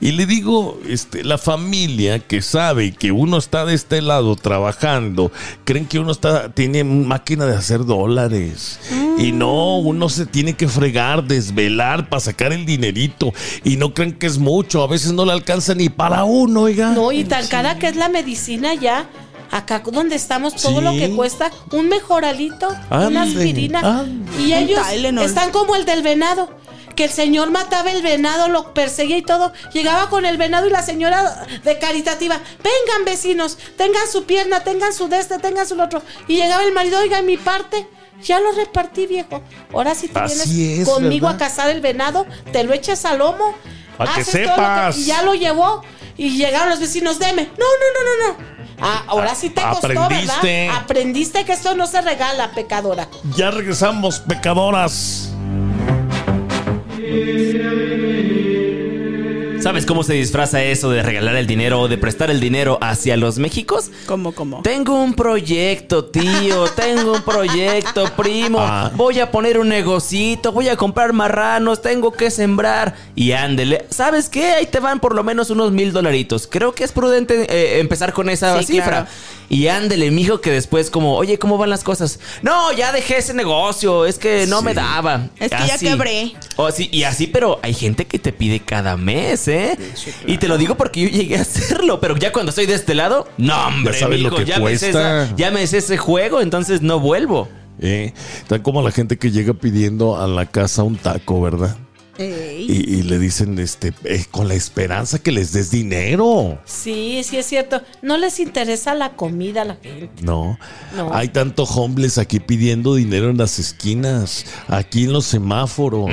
Y 0.00 0.12
le 0.12 0.24
digo, 0.24 0.80
este, 0.88 1.24
la 1.24 1.36
familia 1.36 2.20
que 2.20 2.40
sabe 2.40 2.92
que 2.92 3.12
uno 3.12 3.36
está 3.36 3.66
de 3.66 3.74
este 3.74 4.00
lado 4.00 4.34
trabajando, 4.34 5.30
creen 5.64 5.86
que 5.86 5.98
uno 5.98 6.12
está, 6.12 6.50
tiene 6.52 6.84
máquina 6.84 7.44
de 7.44 7.54
hacer 7.54 7.84
dólares. 7.84 8.80
Y 9.18 9.32
no, 9.32 9.78
uno 9.78 10.08
se 10.08 10.24
tiene 10.24 10.54
que 10.54 10.68
fregar, 10.68 11.24
desvelar 11.24 12.08
para 12.08 12.20
sacar 12.20 12.52
el 12.54 12.64
dinerito. 12.64 13.34
Y 13.62 13.76
no 13.76 13.92
creen 13.92 14.14
que 14.14 14.26
es 14.26 14.38
mucho, 14.38 14.82
a 14.82 14.86
veces 14.86 15.12
no 15.12 15.26
le 15.26 15.32
alcanza 15.32 15.74
ni 15.74 15.90
para 15.90 16.24
uno, 16.24 16.62
oiga. 16.62 16.90
No, 16.92 17.12
y 17.12 17.24
tan 17.24 17.46
cara 17.48 17.78
que 17.78 17.88
es 17.88 17.96
la 17.96 18.08
medicina 18.08 18.74
ya. 18.74 19.06
Acá 19.52 19.82
donde 19.84 20.14
estamos, 20.14 20.54
todo 20.54 20.80
lo 20.80 20.92
que 20.92 21.10
cuesta 21.10 21.50
un 21.72 21.88
mejoralito, 21.88 22.68
una 22.88 23.22
aspirina. 23.22 23.80
ande. 23.80 24.42
Y 24.42 24.54
ellos 24.54 24.80
están 25.22 25.50
como 25.50 25.74
el 25.74 25.84
del 25.84 26.02
venado. 26.02 26.48
Que 27.00 27.04
el 27.04 27.10
señor 27.12 27.50
mataba 27.50 27.90
el 27.92 28.02
venado, 28.02 28.48
lo 28.48 28.74
perseguía 28.74 29.16
y 29.16 29.22
todo. 29.22 29.54
Llegaba 29.72 30.10
con 30.10 30.26
el 30.26 30.36
venado 30.36 30.66
y 30.66 30.70
la 30.70 30.82
señora 30.82 31.46
de 31.64 31.78
caritativa, 31.78 32.38
vengan 32.62 33.06
vecinos, 33.06 33.56
tengan 33.78 34.06
su 34.06 34.24
pierna, 34.24 34.64
tengan 34.64 34.92
su 34.92 35.08
de 35.08 35.18
este, 35.18 35.38
tengan 35.38 35.66
su 35.66 35.80
otro. 35.80 36.02
Y 36.28 36.36
llegaba 36.36 36.62
el 36.62 36.74
marido, 36.74 36.98
oiga, 36.98 37.20
en 37.20 37.24
mi 37.24 37.38
parte. 37.38 37.88
Ya 38.22 38.38
lo 38.38 38.52
repartí, 38.52 39.06
viejo. 39.06 39.42
Ahora 39.72 39.94
si 39.94 40.08
te 40.08 40.18
Así 40.18 40.54
vienes 40.54 40.80
es, 40.80 40.94
conmigo 40.94 41.28
¿verdad? 41.28 41.42
a 41.42 41.48
cazar 41.48 41.70
el 41.70 41.80
venado, 41.80 42.26
te 42.52 42.64
lo 42.64 42.74
echas 42.74 43.06
al 43.06 43.20
lomo. 43.20 43.54
Pa' 43.96 44.12
que 44.16 44.20
lo 44.20 44.26
sepas. 44.26 44.98
y 44.98 45.06
ya 45.06 45.22
lo 45.22 45.34
llevó. 45.34 45.82
Y 46.18 46.36
llegaron 46.36 46.68
los 46.68 46.80
vecinos, 46.80 47.18
deme. 47.18 47.44
No, 47.44 47.64
no, 47.64 48.28
no, 48.28 48.34
no, 48.34 48.42
no. 48.42 48.60
Ah, 48.78 49.04
ahora 49.06 49.34
sí 49.34 49.48
te 49.48 49.62
costó, 49.62 49.86
Aprendiste. 49.86 50.66
¿verdad? 50.66 50.82
Aprendiste 50.82 51.44
que 51.46 51.52
esto 51.52 51.74
no 51.74 51.86
se 51.86 52.02
regala, 52.02 52.50
pecadora. 52.50 53.08
Ya 53.36 53.50
regresamos, 53.50 54.20
pecadoras. 54.20 55.29
Spirit. 57.10 58.19
¿Sabes 59.62 59.84
cómo 59.84 60.02
se 60.04 60.14
disfraza 60.14 60.62
eso 60.62 60.88
de 60.90 61.02
regalar 61.02 61.36
el 61.36 61.46
dinero 61.46 61.80
o 61.82 61.88
de 61.88 61.98
prestar 61.98 62.30
el 62.30 62.40
dinero 62.40 62.78
hacia 62.80 63.16
los 63.18 63.38
Méxicos? 63.38 63.90
¿Cómo, 64.06 64.32
cómo? 64.32 64.62
Tengo 64.62 64.94
un 65.02 65.12
proyecto, 65.12 66.06
tío. 66.06 66.64
Tengo 66.76 67.12
un 67.12 67.22
proyecto, 67.22 68.04
primo. 68.16 68.58
Ah. 68.58 68.90
Voy 68.94 69.20
a 69.20 69.30
poner 69.30 69.58
un 69.58 69.68
negocito. 69.68 70.52
Voy 70.52 70.68
a 70.68 70.76
comprar 70.76 71.12
marranos. 71.12 71.82
Tengo 71.82 72.10
que 72.12 72.30
sembrar. 72.30 72.94
Y 73.14 73.32
ándele. 73.32 73.84
¿Sabes 73.90 74.30
qué? 74.30 74.52
Ahí 74.52 74.66
te 74.66 74.80
van 74.80 74.98
por 74.98 75.14
lo 75.14 75.22
menos 75.24 75.50
unos 75.50 75.72
mil 75.72 75.92
dolaritos. 75.92 76.46
Creo 76.50 76.72
que 76.74 76.84
es 76.84 76.92
prudente 76.92 77.46
eh, 77.50 77.80
empezar 77.80 78.14
con 78.14 78.30
esa 78.30 78.58
Sí, 78.60 78.72
cifra. 78.74 78.86
claro. 78.88 79.06
Y 79.50 79.66
ándele, 79.66 80.12
mijo, 80.12 80.40
que 80.40 80.52
después 80.52 80.90
como, 80.90 81.16
oye, 81.16 81.36
¿cómo 81.40 81.58
van 81.58 81.70
las 81.70 81.82
cosas? 81.82 82.20
No, 82.40 82.72
ya 82.72 82.92
dejé 82.92 83.18
ese 83.18 83.34
negocio. 83.34 84.06
Es 84.06 84.16
que 84.16 84.46
no 84.46 84.60
Sí. 84.60 84.64
me 84.64 84.74
daba. 84.74 85.28
Es 85.40 85.50
que 85.50 85.66
ya 85.66 85.76
quebré. 85.76 86.32
Oh, 86.56 86.70
sí, 86.70 86.88
y 86.92 87.02
así, 87.02 87.26
pero 87.26 87.58
hay 87.62 87.74
gente 87.74 88.06
que 88.06 88.20
te 88.20 88.32
pide 88.32 88.60
cada 88.60 88.96
mes, 88.96 89.48
¿eh? 89.50 89.78
Y 90.26 90.38
te 90.38 90.48
lo 90.48 90.56
digo 90.58 90.76
porque 90.76 91.00
yo 91.02 91.08
llegué 91.08 91.36
a 91.38 91.42
hacerlo, 91.42 92.00
pero 92.00 92.16
ya 92.16 92.32
cuando 92.32 92.50
estoy 92.50 92.66
de 92.66 92.74
este 92.74 92.94
lado, 92.94 93.28
no, 93.38 93.66
hombre, 93.66 93.98
sabes 93.98 94.20
lo 94.20 94.34
que 94.34 94.44
ya 94.44 94.56
me 94.56 94.62
cuesta. 94.62 94.88
esa- 94.88 95.36
ya 95.36 95.50
me 95.50 95.66
sé 95.66 95.78
ese 95.78 95.96
juego, 95.96 96.40
entonces 96.40 96.82
no 96.82 97.00
vuelvo. 97.00 97.48
Eh, 97.82 98.12
tan 98.46 98.60
como 98.62 98.82
la 98.82 98.90
gente 98.90 99.16
que 99.16 99.30
llega 99.30 99.54
pidiendo 99.54 100.20
a 100.20 100.26
la 100.26 100.46
casa 100.46 100.82
un 100.82 100.96
taco, 100.96 101.40
¿verdad? 101.40 101.76
Y, 102.24 102.96
y 102.98 103.02
le 103.02 103.18
dicen, 103.18 103.58
este, 103.58 103.92
eh, 104.04 104.24
con 104.30 104.48
la 104.48 104.54
esperanza 104.54 105.18
que 105.18 105.32
les 105.32 105.52
des 105.52 105.70
dinero. 105.70 106.58
Sí, 106.64 107.22
sí 107.24 107.36
es 107.38 107.46
cierto. 107.46 107.80
No 108.02 108.16
les 108.16 108.38
interesa 108.40 108.94
la 108.94 109.16
comida 109.16 109.62
a 109.62 109.64
la 109.64 109.76
gente. 109.76 110.22
No. 110.22 110.58
No. 110.94 111.12
Hay 111.14 111.28
tanto 111.28 111.64
homeless 111.64 112.18
aquí 112.18 112.40
pidiendo 112.40 112.94
dinero 112.94 113.30
en 113.30 113.38
las 113.38 113.58
esquinas, 113.58 114.44
aquí 114.68 115.04
en 115.04 115.12
los 115.12 115.26
semáforos. 115.26 116.10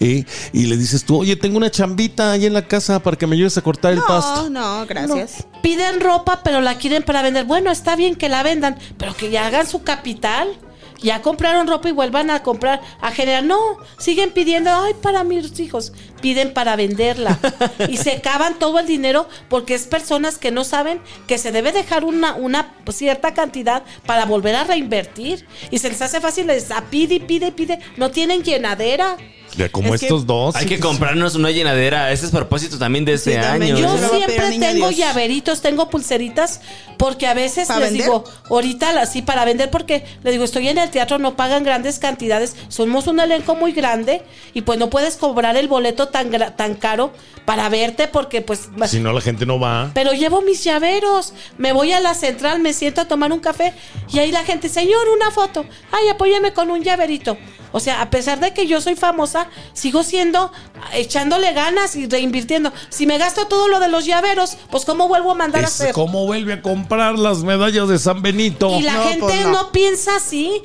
eh, 0.00 0.24
y 0.52 0.66
le 0.66 0.76
dices 0.76 1.04
tú, 1.04 1.18
oye, 1.20 1.36
tengo 1.36 1.56
una 1.56 1.70
chambita 1.70 2.32
ahí 2.32 2.46
en 2.46 2.52
la 2.52 2.66
casa 2.66 3.02
para 3.02 3.16
que 3.16 3.26
me 3.26 3.36
ayudes 3.36 3.56
a 3.58 3.62
cortar 3.62 3.92
el 3.92 3.98
No, 3.98 4.06
pasto. 4.06 4.50
no, 4.50 4.86
gracias. 4.86 5.46
Piden 5.62 6.00
ropa, 6.00 6.42
pero 6.44 6.60
la 6.60 6.78
quieren 6.78 7.02
para 7.02 7.22
vender. 7.22 7.44
Bueno, 7.44 7.70
está 7.70 7.96
bien 7.96 8.14
que 8.14 8.28
la 8.28 8.42
vendan, 8.42 8.76
pero 8.96 9.16
que 9.16 9.30
ya 9.30 9.46
hagan 9.46 9.66
su 9.66 9.82
capital. 9.82 10.48
Ya 11.00 11.22
compraron 11.22 11.66
ropa 11.66 11.88
y 11.88 11.92
vuelvan 11.92 12.30
a 12.30 12.42
comprar, 12.42 12.80
a 13.00 13.10
generar. 13.10 13.44
No, 13.44 13.58
siguen 13.98 14.32
pidiendo, 14.32 14.70
ay, 14.70 14.94
para 15.00 15.24
mis 15.24 15.58
hijos. 15.60 15.92
Piden 16.20 16.52
para 16.52 16.76
venderla. 16.76 17.38
y 17.88 17.96
se 17.96 18.12
acaban 18.12 18.58
todo 18.58 18.78
el 18.78 18.86
dinero 18.86 19.28
porque 19.48 19.74
es 19.74 19.86
personas 19.86 20.38
que 20.38 20.50
no 20.50 20.64
saben 20.64 21.00
que 21.26 21.38
se 21.38 21.52
debe 21.52 21.72
dejar 21.72 22.04
una, 22.04 22.34
una 22.34 22.74
cierta 22.90 23.34
cantidad 23.34 23.84
para 24.06 24.24
volver 24.24 24.56
a 24.56 24.64
reinvertir. 24.64 25.46
Y 25.70 25.78
se 25.78 25.88
les 25.88 26.02
hace 26.02 26.20
fácil, 26.20 26.46
les 26.46 26.70
a 26.70 26.82
pide 26.82 27.16
y 27.16 27.20
pide 27.20 27.48
y 27.48 27.52
pide. 27.52 27.78
No 27.96 28.10
tienen 28.10 28.42
llenadera. 28.42 29.16
Ya 29.58 29.68
como 29.68 29.94
Es 29.94 30.00
que 30.00 30.06
estos 30.06 30.24
dos. 30.26 30.54
Hay 30.56 30.66
que 30.66 30.78
comprarnos 30.80 31.34
una 31.34 31.50
llenadera. 31.50 32.12
Ese 32.12 32.26
es 32.26 32.30
propósito 32.32 32.78
también 32.78 33.04
de 33.04 33.14
este 33.14 33.34
Sí, 33.34 33.40
también. 33.40 33.76
año. 33.76 33.86
Yo 33.98 34.08
siempre 34.08 34.36
tengo 34.58 34.88
Dios. 34.88 34.96
llaveritos, 34.96 35.60
tengo 35.60 35.90
pulseritas, 35.90 36.60
porque 36.96 37.26
a 37.26 37.34
veces 37.34 37.68
¿Para 37.68 37.80
les 37.80 37.90
vender? 37.90 38.06
digo, 38.06 38.24
ahorita 38.48 39.04
sí, 39.06 39.20
para 39.22 39.44
vender, 39.44 39.70
porque 39.70 40.04
les 40.22 40.32
digo, 40.32 40.44
estoy 40.44 40.68
en 40.68 40.78
el 40.78 40.90
teatro, 40.90 41.18
no 41.18 41.36
pagan 41.36 41.64
grandes 41.64 41.98
cantidades, 41.98 42.56
somos 42.68 43.06
un 43.08 43.20
elenco 43.20 43.54
muy 43.56 43.72
grande 43.72 44.22
y 44.54 44.62
pues 44.62 44.78
no 44.78 44.88
puedes 44.90 45.16
cobrar 45.16 45.56
el 45.56 45.68
boleto 45.68 46.08
tan, 46.08 46.30
gra- 46.32 46.54
tan 46.54 46.74
caro 46.74 47.12
para 47.44 47.68
verte 47.68 48.08
porque 48.08 48.40
pues... 48.42 48.68
Si 48.86 49.00
no, 49.00 49.12
la 49.12 49.20
gente 49.20 49.44
no 49.46 49.58
va. 49.58 49.90
Pero 49.94 50.12
llevo 50.12 50.40
mis 50.42 50.62
llaveros, 50.64 51.32
me 51.56 51.72
voy 51.72 51.92
a 51.92 52.00
la 52.00 52.14
central, 52.14 52.60
me 52.60 52.72
siento 52.72 53.00
a 53.00 53.04
tomar 53.06 53.32
un 53.32 53.40
café 53.40 53.72
y 54.12 54.18
ahí 54.20 54.30
la 54.30 54.44
gente, 54.44 54.68
señor, 54.68 55.08
una 55.16 55.30
foto, 55.30 55.64
ay, 55.90 56.08
apóyame 56.08 56.52
con 56.52 56.70
un 56.70 56.82
llaverito. 56.84 57.36
O 57.72 57.80
sea, 57.80 58.00
a 58.02 58.10
pesar 58.10 58.40
de 58.40 58.52
que 58.54 58.66
yo 58.66 58.80
soy 58.80 58.94
famosa, 58.96 59.46
sigo 59.72 60.02
siendo, 60.02 60.52
echándole 60.92 61.52
ganas 61.52 61.96
y 61.96 62.06
reinvirtiendo. 62.06 62.72
Si 62.88 63.06
me 63.06 63.18
gasto 63.18 63.46
todo 63.46 63.68
lo 63.68 63.80
de 63.80 63.88
los 63.88 64.04
llaveros, 64.06 64.56
pues 64.70 64.84
¿cómo 64.84 65.08
vuelvo 65.08 65.32
a 65.32 65.34
mandar 65.34 65.64
a 65.64 65.66
hacer? 65.66 65.92
como 65.92 66.26
vuelve 66.26 66.54
a 66.54 66.62
comprar 66.62 67.18
las 67.18 67.38
medallas 67.44 67.88
de 67.88 67.98
San 67.98 68.22
Benito. 68.22 68.78
Y 68.78 68.82
la 68.82 68.94
No, 68.94 69.02
gente 69.04 69.20
pues 69.20 69.44
no. 69.44 69.52
no. 69.52 69.72
piensa 69.72 70.16
así, 70.16 70.62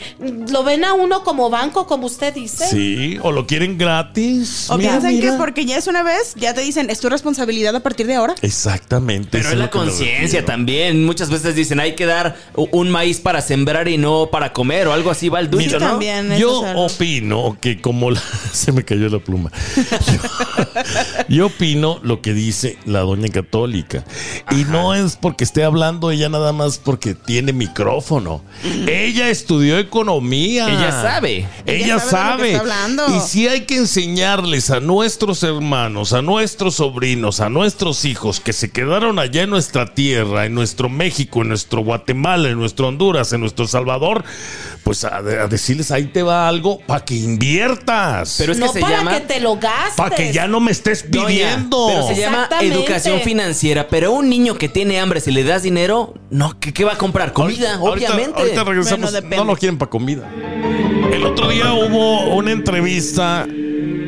lo 0.50 0.63
ven 0.63 0.83
a 0.86 0.93
uno 0.93 1.24
como 1.24 1.50
banco, 1.50 1.88
como 1.88 2.05
usted 2.07 2.33
dice. 2.33 2.67
Sí, 2.67 3.17
o 3.22 3.31
lo 3.31 3.45
quieren 3.48 3.77
gratis. 3.77 4.69
O 4.69 4.77
Mira, 4.77 4.91
piensan 4.91 5.13
mira. 5.15 5.31
que 5.31 5.38
porque 5.38 5.65
ya 5.65 5.77
es 5.77 5.88
una 5.88 6.03
vez, 6.03 6.33
ya 6.36 6.53
te 6.53 6.62
dicen, 6.62 6.89
es 6.89 7.00
tu 7.00 7.10
responsabilidad 7.10 7.75
a 7.75 7.79
partir 7.81 8.07
de 8.07 8.15
ahora. 8.15 8.36
Exactamente. 8.41 9.29
Pero 9.31 9.50
es 9.50 9.55
la 9.57 9.69
conciencia 9.69 10.45
también. 10.45 11.05
Muchas 11.05 11.29
veces 11.29 11.55
dicen 11.55 11.79
hay 11.79 11.95
que 11.95 12.05
dar 12.05 12.36
un 12.55 12.89
maíz 12.89 13.19
para 13.19 13.41
sembrar 13.41 13.88
y 13.88 13.98
no 13.98 14.29
para 14.31 14.53
comer 14.53 14.88
o 14.88 14.93
algo 14.93 15.12
así 15.12 15.29
va 15.29 15.39
el 15.39 15.50
Mira, 15.50 15.63
dicho, 15.63 15.79
¿no? 15.79 15.88
también. 15.91 16.36
Yo. 16.38 16.63
Opino 16.95 17.57
que 17.59 17.81
como 17.81 18.12
la- 18.12 18.21
se 18.51 18.71
me 18.71 18.83
cayó 18.83 19.09
la 19.09 19.19
pluma. 19.19 19.51
Yo, 19.77 20.13
yo 21.29 21.45
opino 21.47 22.00
lo 22.03 22.21
que 22.21 22.33
dice 22.33 22.77
la 22.85 23.00
doña 23.01 23.29
católica. 23.29 24.03
Y 24.51 24.65
no 24.65 24.93
es 24.93 25.15
porque 25.15 25.43
esté 25.43 25.63
hablando 25.63 26.12
ella 26.12 26.29
nada 26.29 26.53
más 26.53 26.77
porque 26.77 27.15
tiene 27.15 27.53
micrófono. 27.53 28.43
Ella 28.88 29.29
estudió 29.29 29.77
economía. 29.79 30.67
Ella 30.69 30.91
sabe. 30.91 31.47
Ella, 31.65 31.85
Ella 31.85 32.00
sabe 32.00 32.57
sabe. 32.57 33.15
Y 33.15 33.19
si 33.21 33.47
hay 33.47 33.62
que 33.62 33.77
enseñarles 33.77 34.69
a 34.69 34.79
nuestros 34.79 35.43
hermanos, 35.43 36.13
a 36.13 36.21
nuestros 36.21 36.75
sobrinos, 36.75 37.39
a 37.39 37.50
nuestros 37.50 38.05
hijos 38.05 38.39
que 38.39 38.53
se 38.53 38.71
quedaron 38.71 39.19
allá 39.19 39.43
en 39.43 39.50
nuestra 39.50 39.93
tierra, 39.93 40.45
en 40.45 40.53
nuestro 40.53 40.89
México, 40.89 41.41
en 41.41 41.50
nuestro 41.50 41.81
Guatemala, 41.83 42.50
en 42.50 42.57
nuestro 42.59 42.88
Honduras, 42.88 43.33
en 43.33 43.41
nuestro 43.41 43.67
Salvador, 43.67 44.23
pues 44.84 45.04
a, 45.06 45.18
a 45.18 45.22
decirles 45.48 45.92
ahí 45.92 46.06
te 46.06 46.24
va 46.24 46.48
algo 46.48 46.80
para 46.86 47.04
que 47.06 47.16
inviertas. 47.16 48.36
Pero 48.38 48.52
es 48.52 48.60
no 48.60 48.68
que 48.68 48.74
se 48.74 48.80
para 48.82 48.98
llama 48.98 49.12
que 49.13 49.20
te 49.22 49.40
lo 49.40 49.56
gastes. 49.58 49.96
para 49.96 50.16
que 50.16 50.32
ya 50.34 50.48
no 50.48 50.60
me 50.60 50.72
estés 50.72 51.10
Doña, 51.10 51.28
pidiendo. 51.28 51.88
pero 51.88 52.08
se 52.08 52.16
llama 52.16 52.50
educación 52.62 53.22
financiera. 53.22 53.88
Pero 53.88 54.12
un 54.12 54.30
niño 54.30 54.56
que 54.56 54.70
tiene 54.70 55.00
hambre, 55.00 55.20
si 55.22 55.32
le 55.32 55.44
das 55.44 55.63
dinero, 55.63 56.13
no, 56.30 56.60
¿qué, 56.60 56.74
qué 56.74 56.84
va 56.84 56.94
a 56.94 56.98
comprar? 56.98 57.34
Comida, 57.34 57.75
Ahorita- 57.75 58.08
obviamente. 58.13 58.42
Ahorita 58.42 58.63
regresamos. 58.63 59.12
Bueno, 59.12 59.36
no 59.38 59.44
lo 59.46 59.56
quieren 59.58 59.78
para 59.78 59.90
comida. 59.90 60.30
El 61.12 61.25
otro 61.25 61.50
día 61.50 61.74
hubo 61.74 62.36
una 62.36 62.52
entrevista 62.52 63.48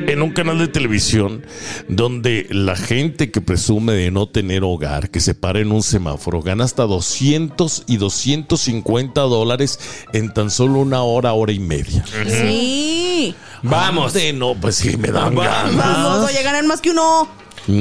en 0.08 0.22
un 0.22 0.32
canal 0.32 0.60
de 0.60 0.68
televisión 0.68 1.46
donde 1.88 2.48
la 2.50 2.76
gente 2.76 3.32
que 3.32 3.42
presume 3.42 3.94
de 3.94 4.12
no 4.12 4.28
tener 4.28 4.64
hogar, 4.64 5.10
que 5.10 5.20
se 5.20 5.36
para 5.36 5.60
en 5.60 5.72
un 5.72 5.84
semáforo, 5.84 6.42
gana 6.42 6.64
hasta 6.64 6.84
200 6.84 7.84
y 7.88 7.98
250 7.98 9.22
dólares 9.22 9.80
en 10.14 10.34
tan 10.34 10.50
solo 10.52 10.80
una 10.80 11.04
hora, 11.04 11.34
hora 11.34 11.52
y 11.52 11.60
media. 11.60 12.04
Sí. 12.28 13.36
Vamos. 13.64 14.14
De 14.14 14.34
no, 14.34 14.56
pues 14.56 14.76
sí, 14.76 14.98
me 14.98 15.10
dan 15.10 15.36
Vamos. 15.36 15.46
ganas. 15.46 15.76
Vamos, 15.76 16.30
oye, 16.30 16.44
ganan 16.44 16.68
más 16.68 16.82
que 16.82 16.92
uno. 16.92 17.28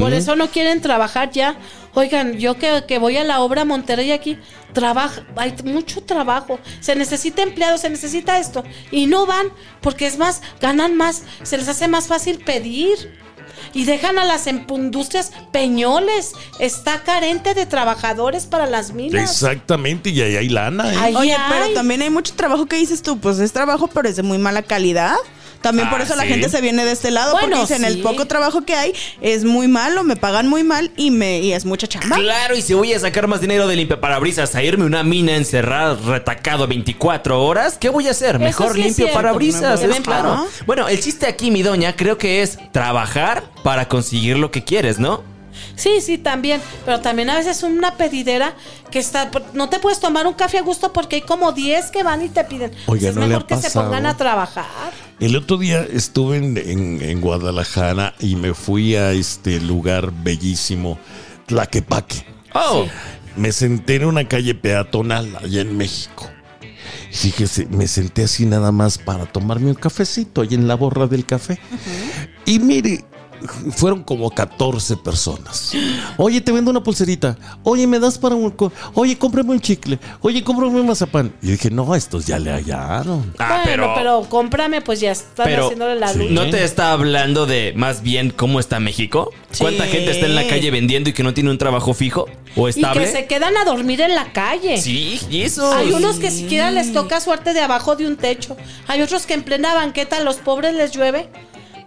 Por 0.01 0.15
eso 0.15 0.35
no 0.35 0.49
quieren 0.49 0.81
trabajar 0.81 1.31
ya. 1.31 1.57
Oigan, 1.95 2.39
yo 2.39 2.59
que, 2.59 2.85
que 2.87 2.99
voy 2.99 3.17
a 3.17 3.25
la 3.25 3.41
obra 3.41 3.65
Monterrey 3.65 4.11
aquí, 4.13 4.39
trabaja, 4.73 5.25
hay 5.37 5.55
mucho 5.65 6.03
trabajo. 6.03 6.59
Se 6.81 6.97
necesita 6.97 7.43
empleados, 7.43 7.83
se 7.83 7.91
necesita 7.91 8.39
esto. 8.39 8.65
Y 8.91 9.07
no 9.07 9.27
van 9.27 9.47
porque 9.81 10.07
es 10.07 10.19
más, 10.19 10.43
ganan 10.61 10.97
más, 10.97 11.23
se 11.43 11.57
les 11.57 11.69
hace 11.69 11.89
más 11.89 12.09
fácil 12.09 12.39
pedir. 12.39 13.23
Y 13.73 13.85
dejan 13.85 14.19
a 14.19 14.25
las 14.25 14.47
industrias 14.47 15.33
peñoles. 15.53 16.33
Está 16.61 17.03
carente 17.03 17.55
de 17.55 17.67
trabajadores 17.67 18.47
para 18.47 18.67
las 18.67 18.93
minas. 18.93 19.31
Exactamente, 19.31 20.11
y 20.11 20.21
ahí 20.21 20.37
hay 20.37 20.49
lana, 20.49 20.93
¿eh? 20.93 20.97
Ahí 20.99 21.15
Oye, 21.17 21.35
hay. 21.35 21.41
pero 21.49 21.75
también 21.75 22.03
hay 22.03 22.11
mucho 22.11 22.35
trabajo 22.35 22.67
que 22.67 22.77
dices 22.77 23.03
tú, 23.03 23.19
pues 23.19 23.39
es 23.39 23.53
trabajo, 23.53 23.89
pero 23.89 24.09
es 24.09 24.17
de 24.17 24.23
muy 24.23 24.39
mala 24.39 24.63
calidad. 24.63 25.17
También 25.65 25.89
por 25.91 26.01
Ah, 26.01 26.05
eso 26.05 26.15
la 26.15 26.25
gente 26.25 26.49
se 26.51 26.61
viene 26.61 26.85
de 26.85 26.93
este 26.93 27.11
lado, 27.11 27.33
Bueno, 27.33 27.57
porque 27.57 27.61
dicen 27.73 27.85
el 27.85 27.95
sí. 27.95 28.03
poco 28.03 28.27
trabajo 28.27 28.65
que 28.67 28.75
hay 28.77 28.93
es 29.23 29.45
muy 29.45 29.67
malo, 29.67 30.05
me 30.05 30.15
pagan 30.15 30.47
muy 30.47 30.63
mal 30.63 30.93
y 30.97 31.11
me 31.11 31.41
y 31.41 31.53
es 31.55 31.65
mucha 31.65 31.87
chamba. 31.87 32.17
Claro, 32.17 32.55
y 32.55 32.61
si 32.63 32.75
voy 32.75 32.93
a 32.93 33.01
sacar 33.01 33.27
más 33.27 33.41
dinero 33.41 33.67
de 33.67 33.75
limpia 33.75 33.99
parabrisas 34.01 34.55
a 34.55 34.63
irme 34.63 34.85
a 34.85 34.87
una 34.87 35.03
mina 35.03 35.35
encerrada, 35.35 35.97
retacado 36.07 36.67
24 36.69 37.43
horas, 37.43 37.79
¿qué 37.81 37.89
voy 37.89 38.07
a 38.09 38.11
hacer? 38.11 38.39
Mejor 38.39 38.75
sí 38.75 38.83
limpio 38.83 39.11
parabrisas, 39.13 39.83
es 39.83 40.01
claro. 40.01 40.47
Bueno, 40.67 40.87
el 40.87 41.01
chiste 41.01 41.27
aquí, 41.27 41.51
mi 41.51 41.63
doña, 41.63 41.97
creo 41.97 42.19
que 42.19 42.43
es 42.43 42.59
trabajar 42.73 43.45
para 43.63 43.89
conseguir 43.89 44.37
lo 44.37 44.51
que 44.51 44.63
quieres, 44.65 44.99
¿no? 44.99 45.23
Sí, 45.77 46.01
sí, 46.01 46.19
también. 46.19 46.61
Pero 46.85 47.01
también 47.01 47.31
a 47.31 47.37
veces 47.37 47.63
una 47.63 47.97
pedidera 47.97 48.55
que 48.91 48.99
está. 48.99 49.31
No 49.55 49.69
te 49.69 49.79
puedes 49.79 49.99
tomar 50.01 50.27
un 50.27 50.35
café 50.35 50.59
a 50.59 50.63
gusto 50.63 50.93
porque 50.93 51.17
hay 51.17 51.23
como 51.23 51.53
10 51.53 51.91
que 51.91 52.03
van 52.03 52.23
y 52.23 52.29
te 52.29 52.45
piden. 52.45 52.73
Oiga, 52.87 53.09
es 53.09 53.15
¿no 53.17 53.27
mejor 53.27 53.45
ha 53.45 53.47
que 53.47 53.57
se 53.57 53.71
pongan 53.71 54.07
a 54.07 54.17
trabajar. 54.17 54.65
El 55.21 55.37
otro 55.37 55.57
día 55.59 55.83
estuve 55.91 56.37
en, 56.39 56.57
en- 56.59 57.01
en 57.03 57.21
Guadalajara 57.21 58.15
y 58.21 58.37
me 58.37 58.53
fui 58.55 58.97
a 58.97 59.13
este 59.13 59.61
lugar 59.61 60.13
bellísimo, 60.13 60.99
Tlaquepaque. 61.47 62.27
Oh, 62.55 62.87
Me 63.37 63.51
senté 63.53 63.97
en 63.97 64.05
una 64.05 64.29
calle 64.29 64.55
peatonal 64.55 65.35
allá 65.37 65.61
en 65.63 65.77
México. 65.77 66.31
Y 67.11 67.17
Fíjese, 67.17 67.67
me 67.67 67.87
senté 67.89 68.25
así 68.25 68.45
nada 68.47 68.73
más 68.73 68.99
para 68.99 69.27
tomarme 69.27 69.69
un 69.71 69.75
cafecito 69.75 70.43
ahí 70.43 70.49
en 70.53 70.67
la 70.69 70.75
borra 70.75 71.07
del 71.07 71.25
café. 71.25 71.59
Y 72.45 72.59
mire, 72.59 73.05
fueron 73.77 74.03
como 74.03 74.31
14 74.31 74.97
personas. 74.97 75.73
Oye, 76.17 76.41
te 76.41 76.53
vendo 76.53 76.71
una 76.71 76.83
pulserita. 76.83 77.37
Oye, 77.63 77.87
me 77.87 77.99
das 77.99 78.19
para 78.19 78.35
un... 78.35 78.51
co- 78.51 78.73
Oye, 78.95 79.17
cómprame 79.19 79.51
un 79.53 79.61
chicle. 79.61 79.99
Oye, 80.21 80.43
cómprame 80.43 80.81
un 80.81 80.87
mazapán. 80.87 81.33
Y 81.43 81.53
dije, 81.53 81.71
no, 81.71 81.95
estos 81.95 82.27
ya 82.27 82.39
le 82.39 82.51
hallaron. 82.51 83.33
ah, 83.39 83.63
bueno, 83.65 83.93
pero, 83.95 84.23
cómprame, 84.29 84.81
pues 84.81 85.01
ya 85.01 85.13
están 85.13 85.47
Pero- 85.47 85.65
haciéndole 85.65 85.97
la 85.97 86.09
Sí. 86.09 86.19
luz. 86.19 86.31
¿No 86.31 86.49
te 86.51 86.65
está 86.65 86.93
hablando 86.93 87.47
de 87.47 87.73
más 87.77 88.03
bien 88.03 88.31
cómo 88.31 88.61
está 88.61 88.81
México? 88.81 89.31
¿Cuánta 89.59 89.85
Sí. 89.85 89.91
gente 89.91 90.11
está 90.13 90.27
en 90.27 90.35
la 90.35 90.47
calle 90.49 90.71
vendiendo 90.71 91.11
y 91.11 91.13
que 91.13 91.23
no 91.23 91.35
tiene 91.35 91.51
un 91.51 91.59
trabajo 91.59 91.95
fijo 91.95 92.27
o 92.57 92.67
Y 92.67 92.71
estable? 92.71 93.05
que 93.05 93.11
se 93.11 93.27
quedan 93.27 93.57
a 93.57 93.65
dormir 93.65 94.01
en 94.01 94.15
la 94.15 94.33
calle. 94.33 94.79
Sí, 94.81 95.21
y 95.31 95.43
eso. 95.43 95.73
Hay 95.73 95.93
unos 95.93 96.17
que 96.19 96.31
siquiera 96.31 96.71
les 96.71 96.93
toca 96.93 97.21
suerte 97.21 97.53
de 97.53 97.61
abajo 97.61 97.95
de 97.97 98.07
un 98.07 98.17
techo. 98.17 98.57
Hay 98.89 99.03
otros 99.03 99.27
que 99.27 99.35
en 99.35 99.43
plena 99.43 99.75
banqueta 99.75 100.17
a 100.17 100.21
los 100.21 100.37
pobres 100.37 100.75
les 100.75 100.93
llueve. 100.93 101.29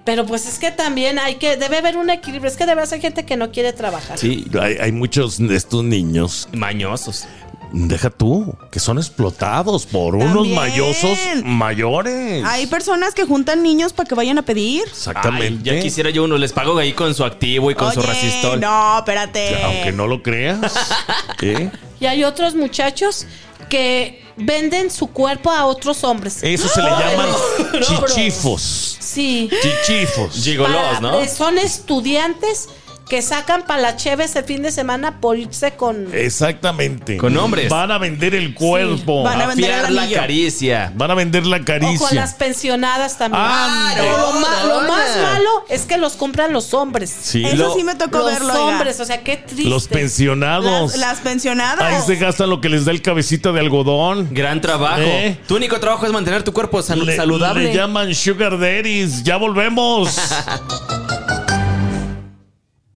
Pero 0.07 0.25
pues 0.25 0.47
es 0.47 0.57
que 0.57 0.71
también 0.71 1.19
hay 1.19 1.35
que, 1.35 1.57
debe 1.57 1.79
haber 1.79 1.97
un 1.97 2.09
equilibrio. 2.09 2.49
Es 2.49 2.55
que 2.55 2.65
debe 2.65 2.87
ser 2.87 3.01
gente 3.01 3.25
que 3.25 3.35
no 3.35 3.51
quiere 3.51 3.73
trabajar. 3.73 4.17
Sí, 4.17 4.45
Hay, 4.57 4.77
hay 4.79 4.93
muchos 4.93 5.37
de 5.37 5.53
estos 5.53 5.83
niños, 5.83 6.47
mañosos. 6.53 7.25
deja 7.73 8.09
tú, 8.09 8.55
que 8.71 8.79
son 8.79 8.99
explotados 8.99 9.85
por 9.85 10.15
unos 10.15 10.47
mayosos 10.47 11.17
mayores. 11.43 12.41
Hay 12.45 12.67
personas 12.67 13.13
que 13.13 13.25
juntan 13.25 13.61
niños 13.61 13.91
para 13.91 14.07
que 14.07 14.15
vayan 14.15 14.37
a 14.37 14.43
pedir. 14.43 14.83
Exactamente. 14.87 15.69
Ay, 15.69 15.77
ya 15.77 15.81
quisiera 15.81 16.09
yo 16.09 16.23
uno, 16.23 16.37
les 16.37 16.53
pago 16.53 16.77
ahí 16.77 16.93
con 16.93 17.13
su 17.13 17.25
activo 17.25 17.69
y 17.69 17.75
con 17.75 17.91
su 17.93 18.01
resistol. 18.01 18.61
No, 18.61 18.99
espérate. 18.99 19.61
Aunque 19.61 19.91
no 19.91 20.07
lo 20.07 20.23
creas. 20.23 20.73
¿eh? 21.41 21.69
Y 21.99 22.05
hay 22.05 22.23
otros 22.23 22.55
muchachos 22.55 23.25
que 23.69 24.23
venden 24.37 24.91
su 24.91 25.07
cuerpo 25.07 25.49
a 25.51 25.65
otros 25.65 26.03
hombres. 26.03 26.39
Eso 26.43 26.67
se 26.67 26.81
le 26.81 26.89
llaman 26.89 27.29
chichifos. 27.81 28.97
Sí. 28.99 29.49
Chichifos. 29.61 30.33
Gigolos, 30.43 30.75
Para- 30.75 30.99
¿no? 31.01 31.25
Son 31.27 31.57
estudiantes 31.57 32.69
que 33.09 33.21
sacan 33.21 33.63
para 33.63 33.81
la 33.81 33.95
cheves 33.95 34.35
el 34.35 34.43
fin 34.43 34.61
de 34.61 34.71
semana 34.71 35.19
por 35.21 35.37
irse 35.37 35.71
con... 35.71 36.07
Exactamente. 36.13 37.17
Con 37.17 37.37
hombres. 37.37 37.69
Van 37.69 37.91
a 37.91 37.97
vender 37.97 38.35
el 38.35 38.53
cuerpo. 38.53 39.23
Van 39.23 39.41
a 39.41 39.47
vender 39.47 39.85
el 39.87 39.95
la 39.95 40.09
caricia. 40.09 40.91
Van 40.95 41.11
a 41.11 41.13
vender 41.15 41.45
la 41.45 41.57
O 41.57 41.59
con 41.59 41.65
caricia. 41.65 42.13
las 42.13 42.33
pensionadas 42.33 43.17
también. 43.17 43.43
Pero 43.95 44.17
lo, 44.17 44.31
ma- 44.39 44.63
lo 44.65 44.81
no, 44.81 44.87
más 44.87 45.17
malo 45.21 45.49
es 45.69 45.83
que 45.83 45.97
los 45.97 46.13
compran 46.13 46.51
los 46.51 46.73
hombres. 46.73 47.09
Sí. 47.21 47.45
Eso 47.45 47.55
Lo- 47.55 47.73
sí 47.75 47.83
me 47.83 47.95
tocó 47.95 48.17
los 48.19 48.31
verlo. 48.33 48.53
oiga. 48.53 48.63
hombres, 48.65 48.99
o 48.99 49.05
sea, 49.05 49.23
qué 49.23 49.37
triste. 49.37 49.69
Los 49.69 49.87
pensionados. 49.87 50.91
Las, 50.91 50.97
las 50.99 51.19
pensionadas. 51.19 51.81
Ahí 51.81 52.01
se 52.05 52.15
gastan 52.17 52.49
lo 52.49 52.59
que 52.61 52.69
les 52.69 52.85
da 52.85 52.91
el 52.91 53.01
cabecita 53.01 53.51
de 53.51 53.59
algodón. 53.61 54.27
Gran 54.31 54.59
trabajo. 54.61 54.99
¿Eh? 55.01 55.37
Tu 55.47 55.55
único 55.55 55.79
trabajo 55.79 56.05
es 56.05 56.11
mantener 56.11 56.43
tu 56.43 56.51
cuerpo 56.53 56.79
sanu- 56.81 57.05
Le- 57.05 57.15
saludable. 57.15 57.63
Le 57.63 57.73
llaman 57.73 58.13
sugar 58.13 58.59
daddies. 58.59 59.23
Ya 59.23 59.37
volvemos. 59.37 60.17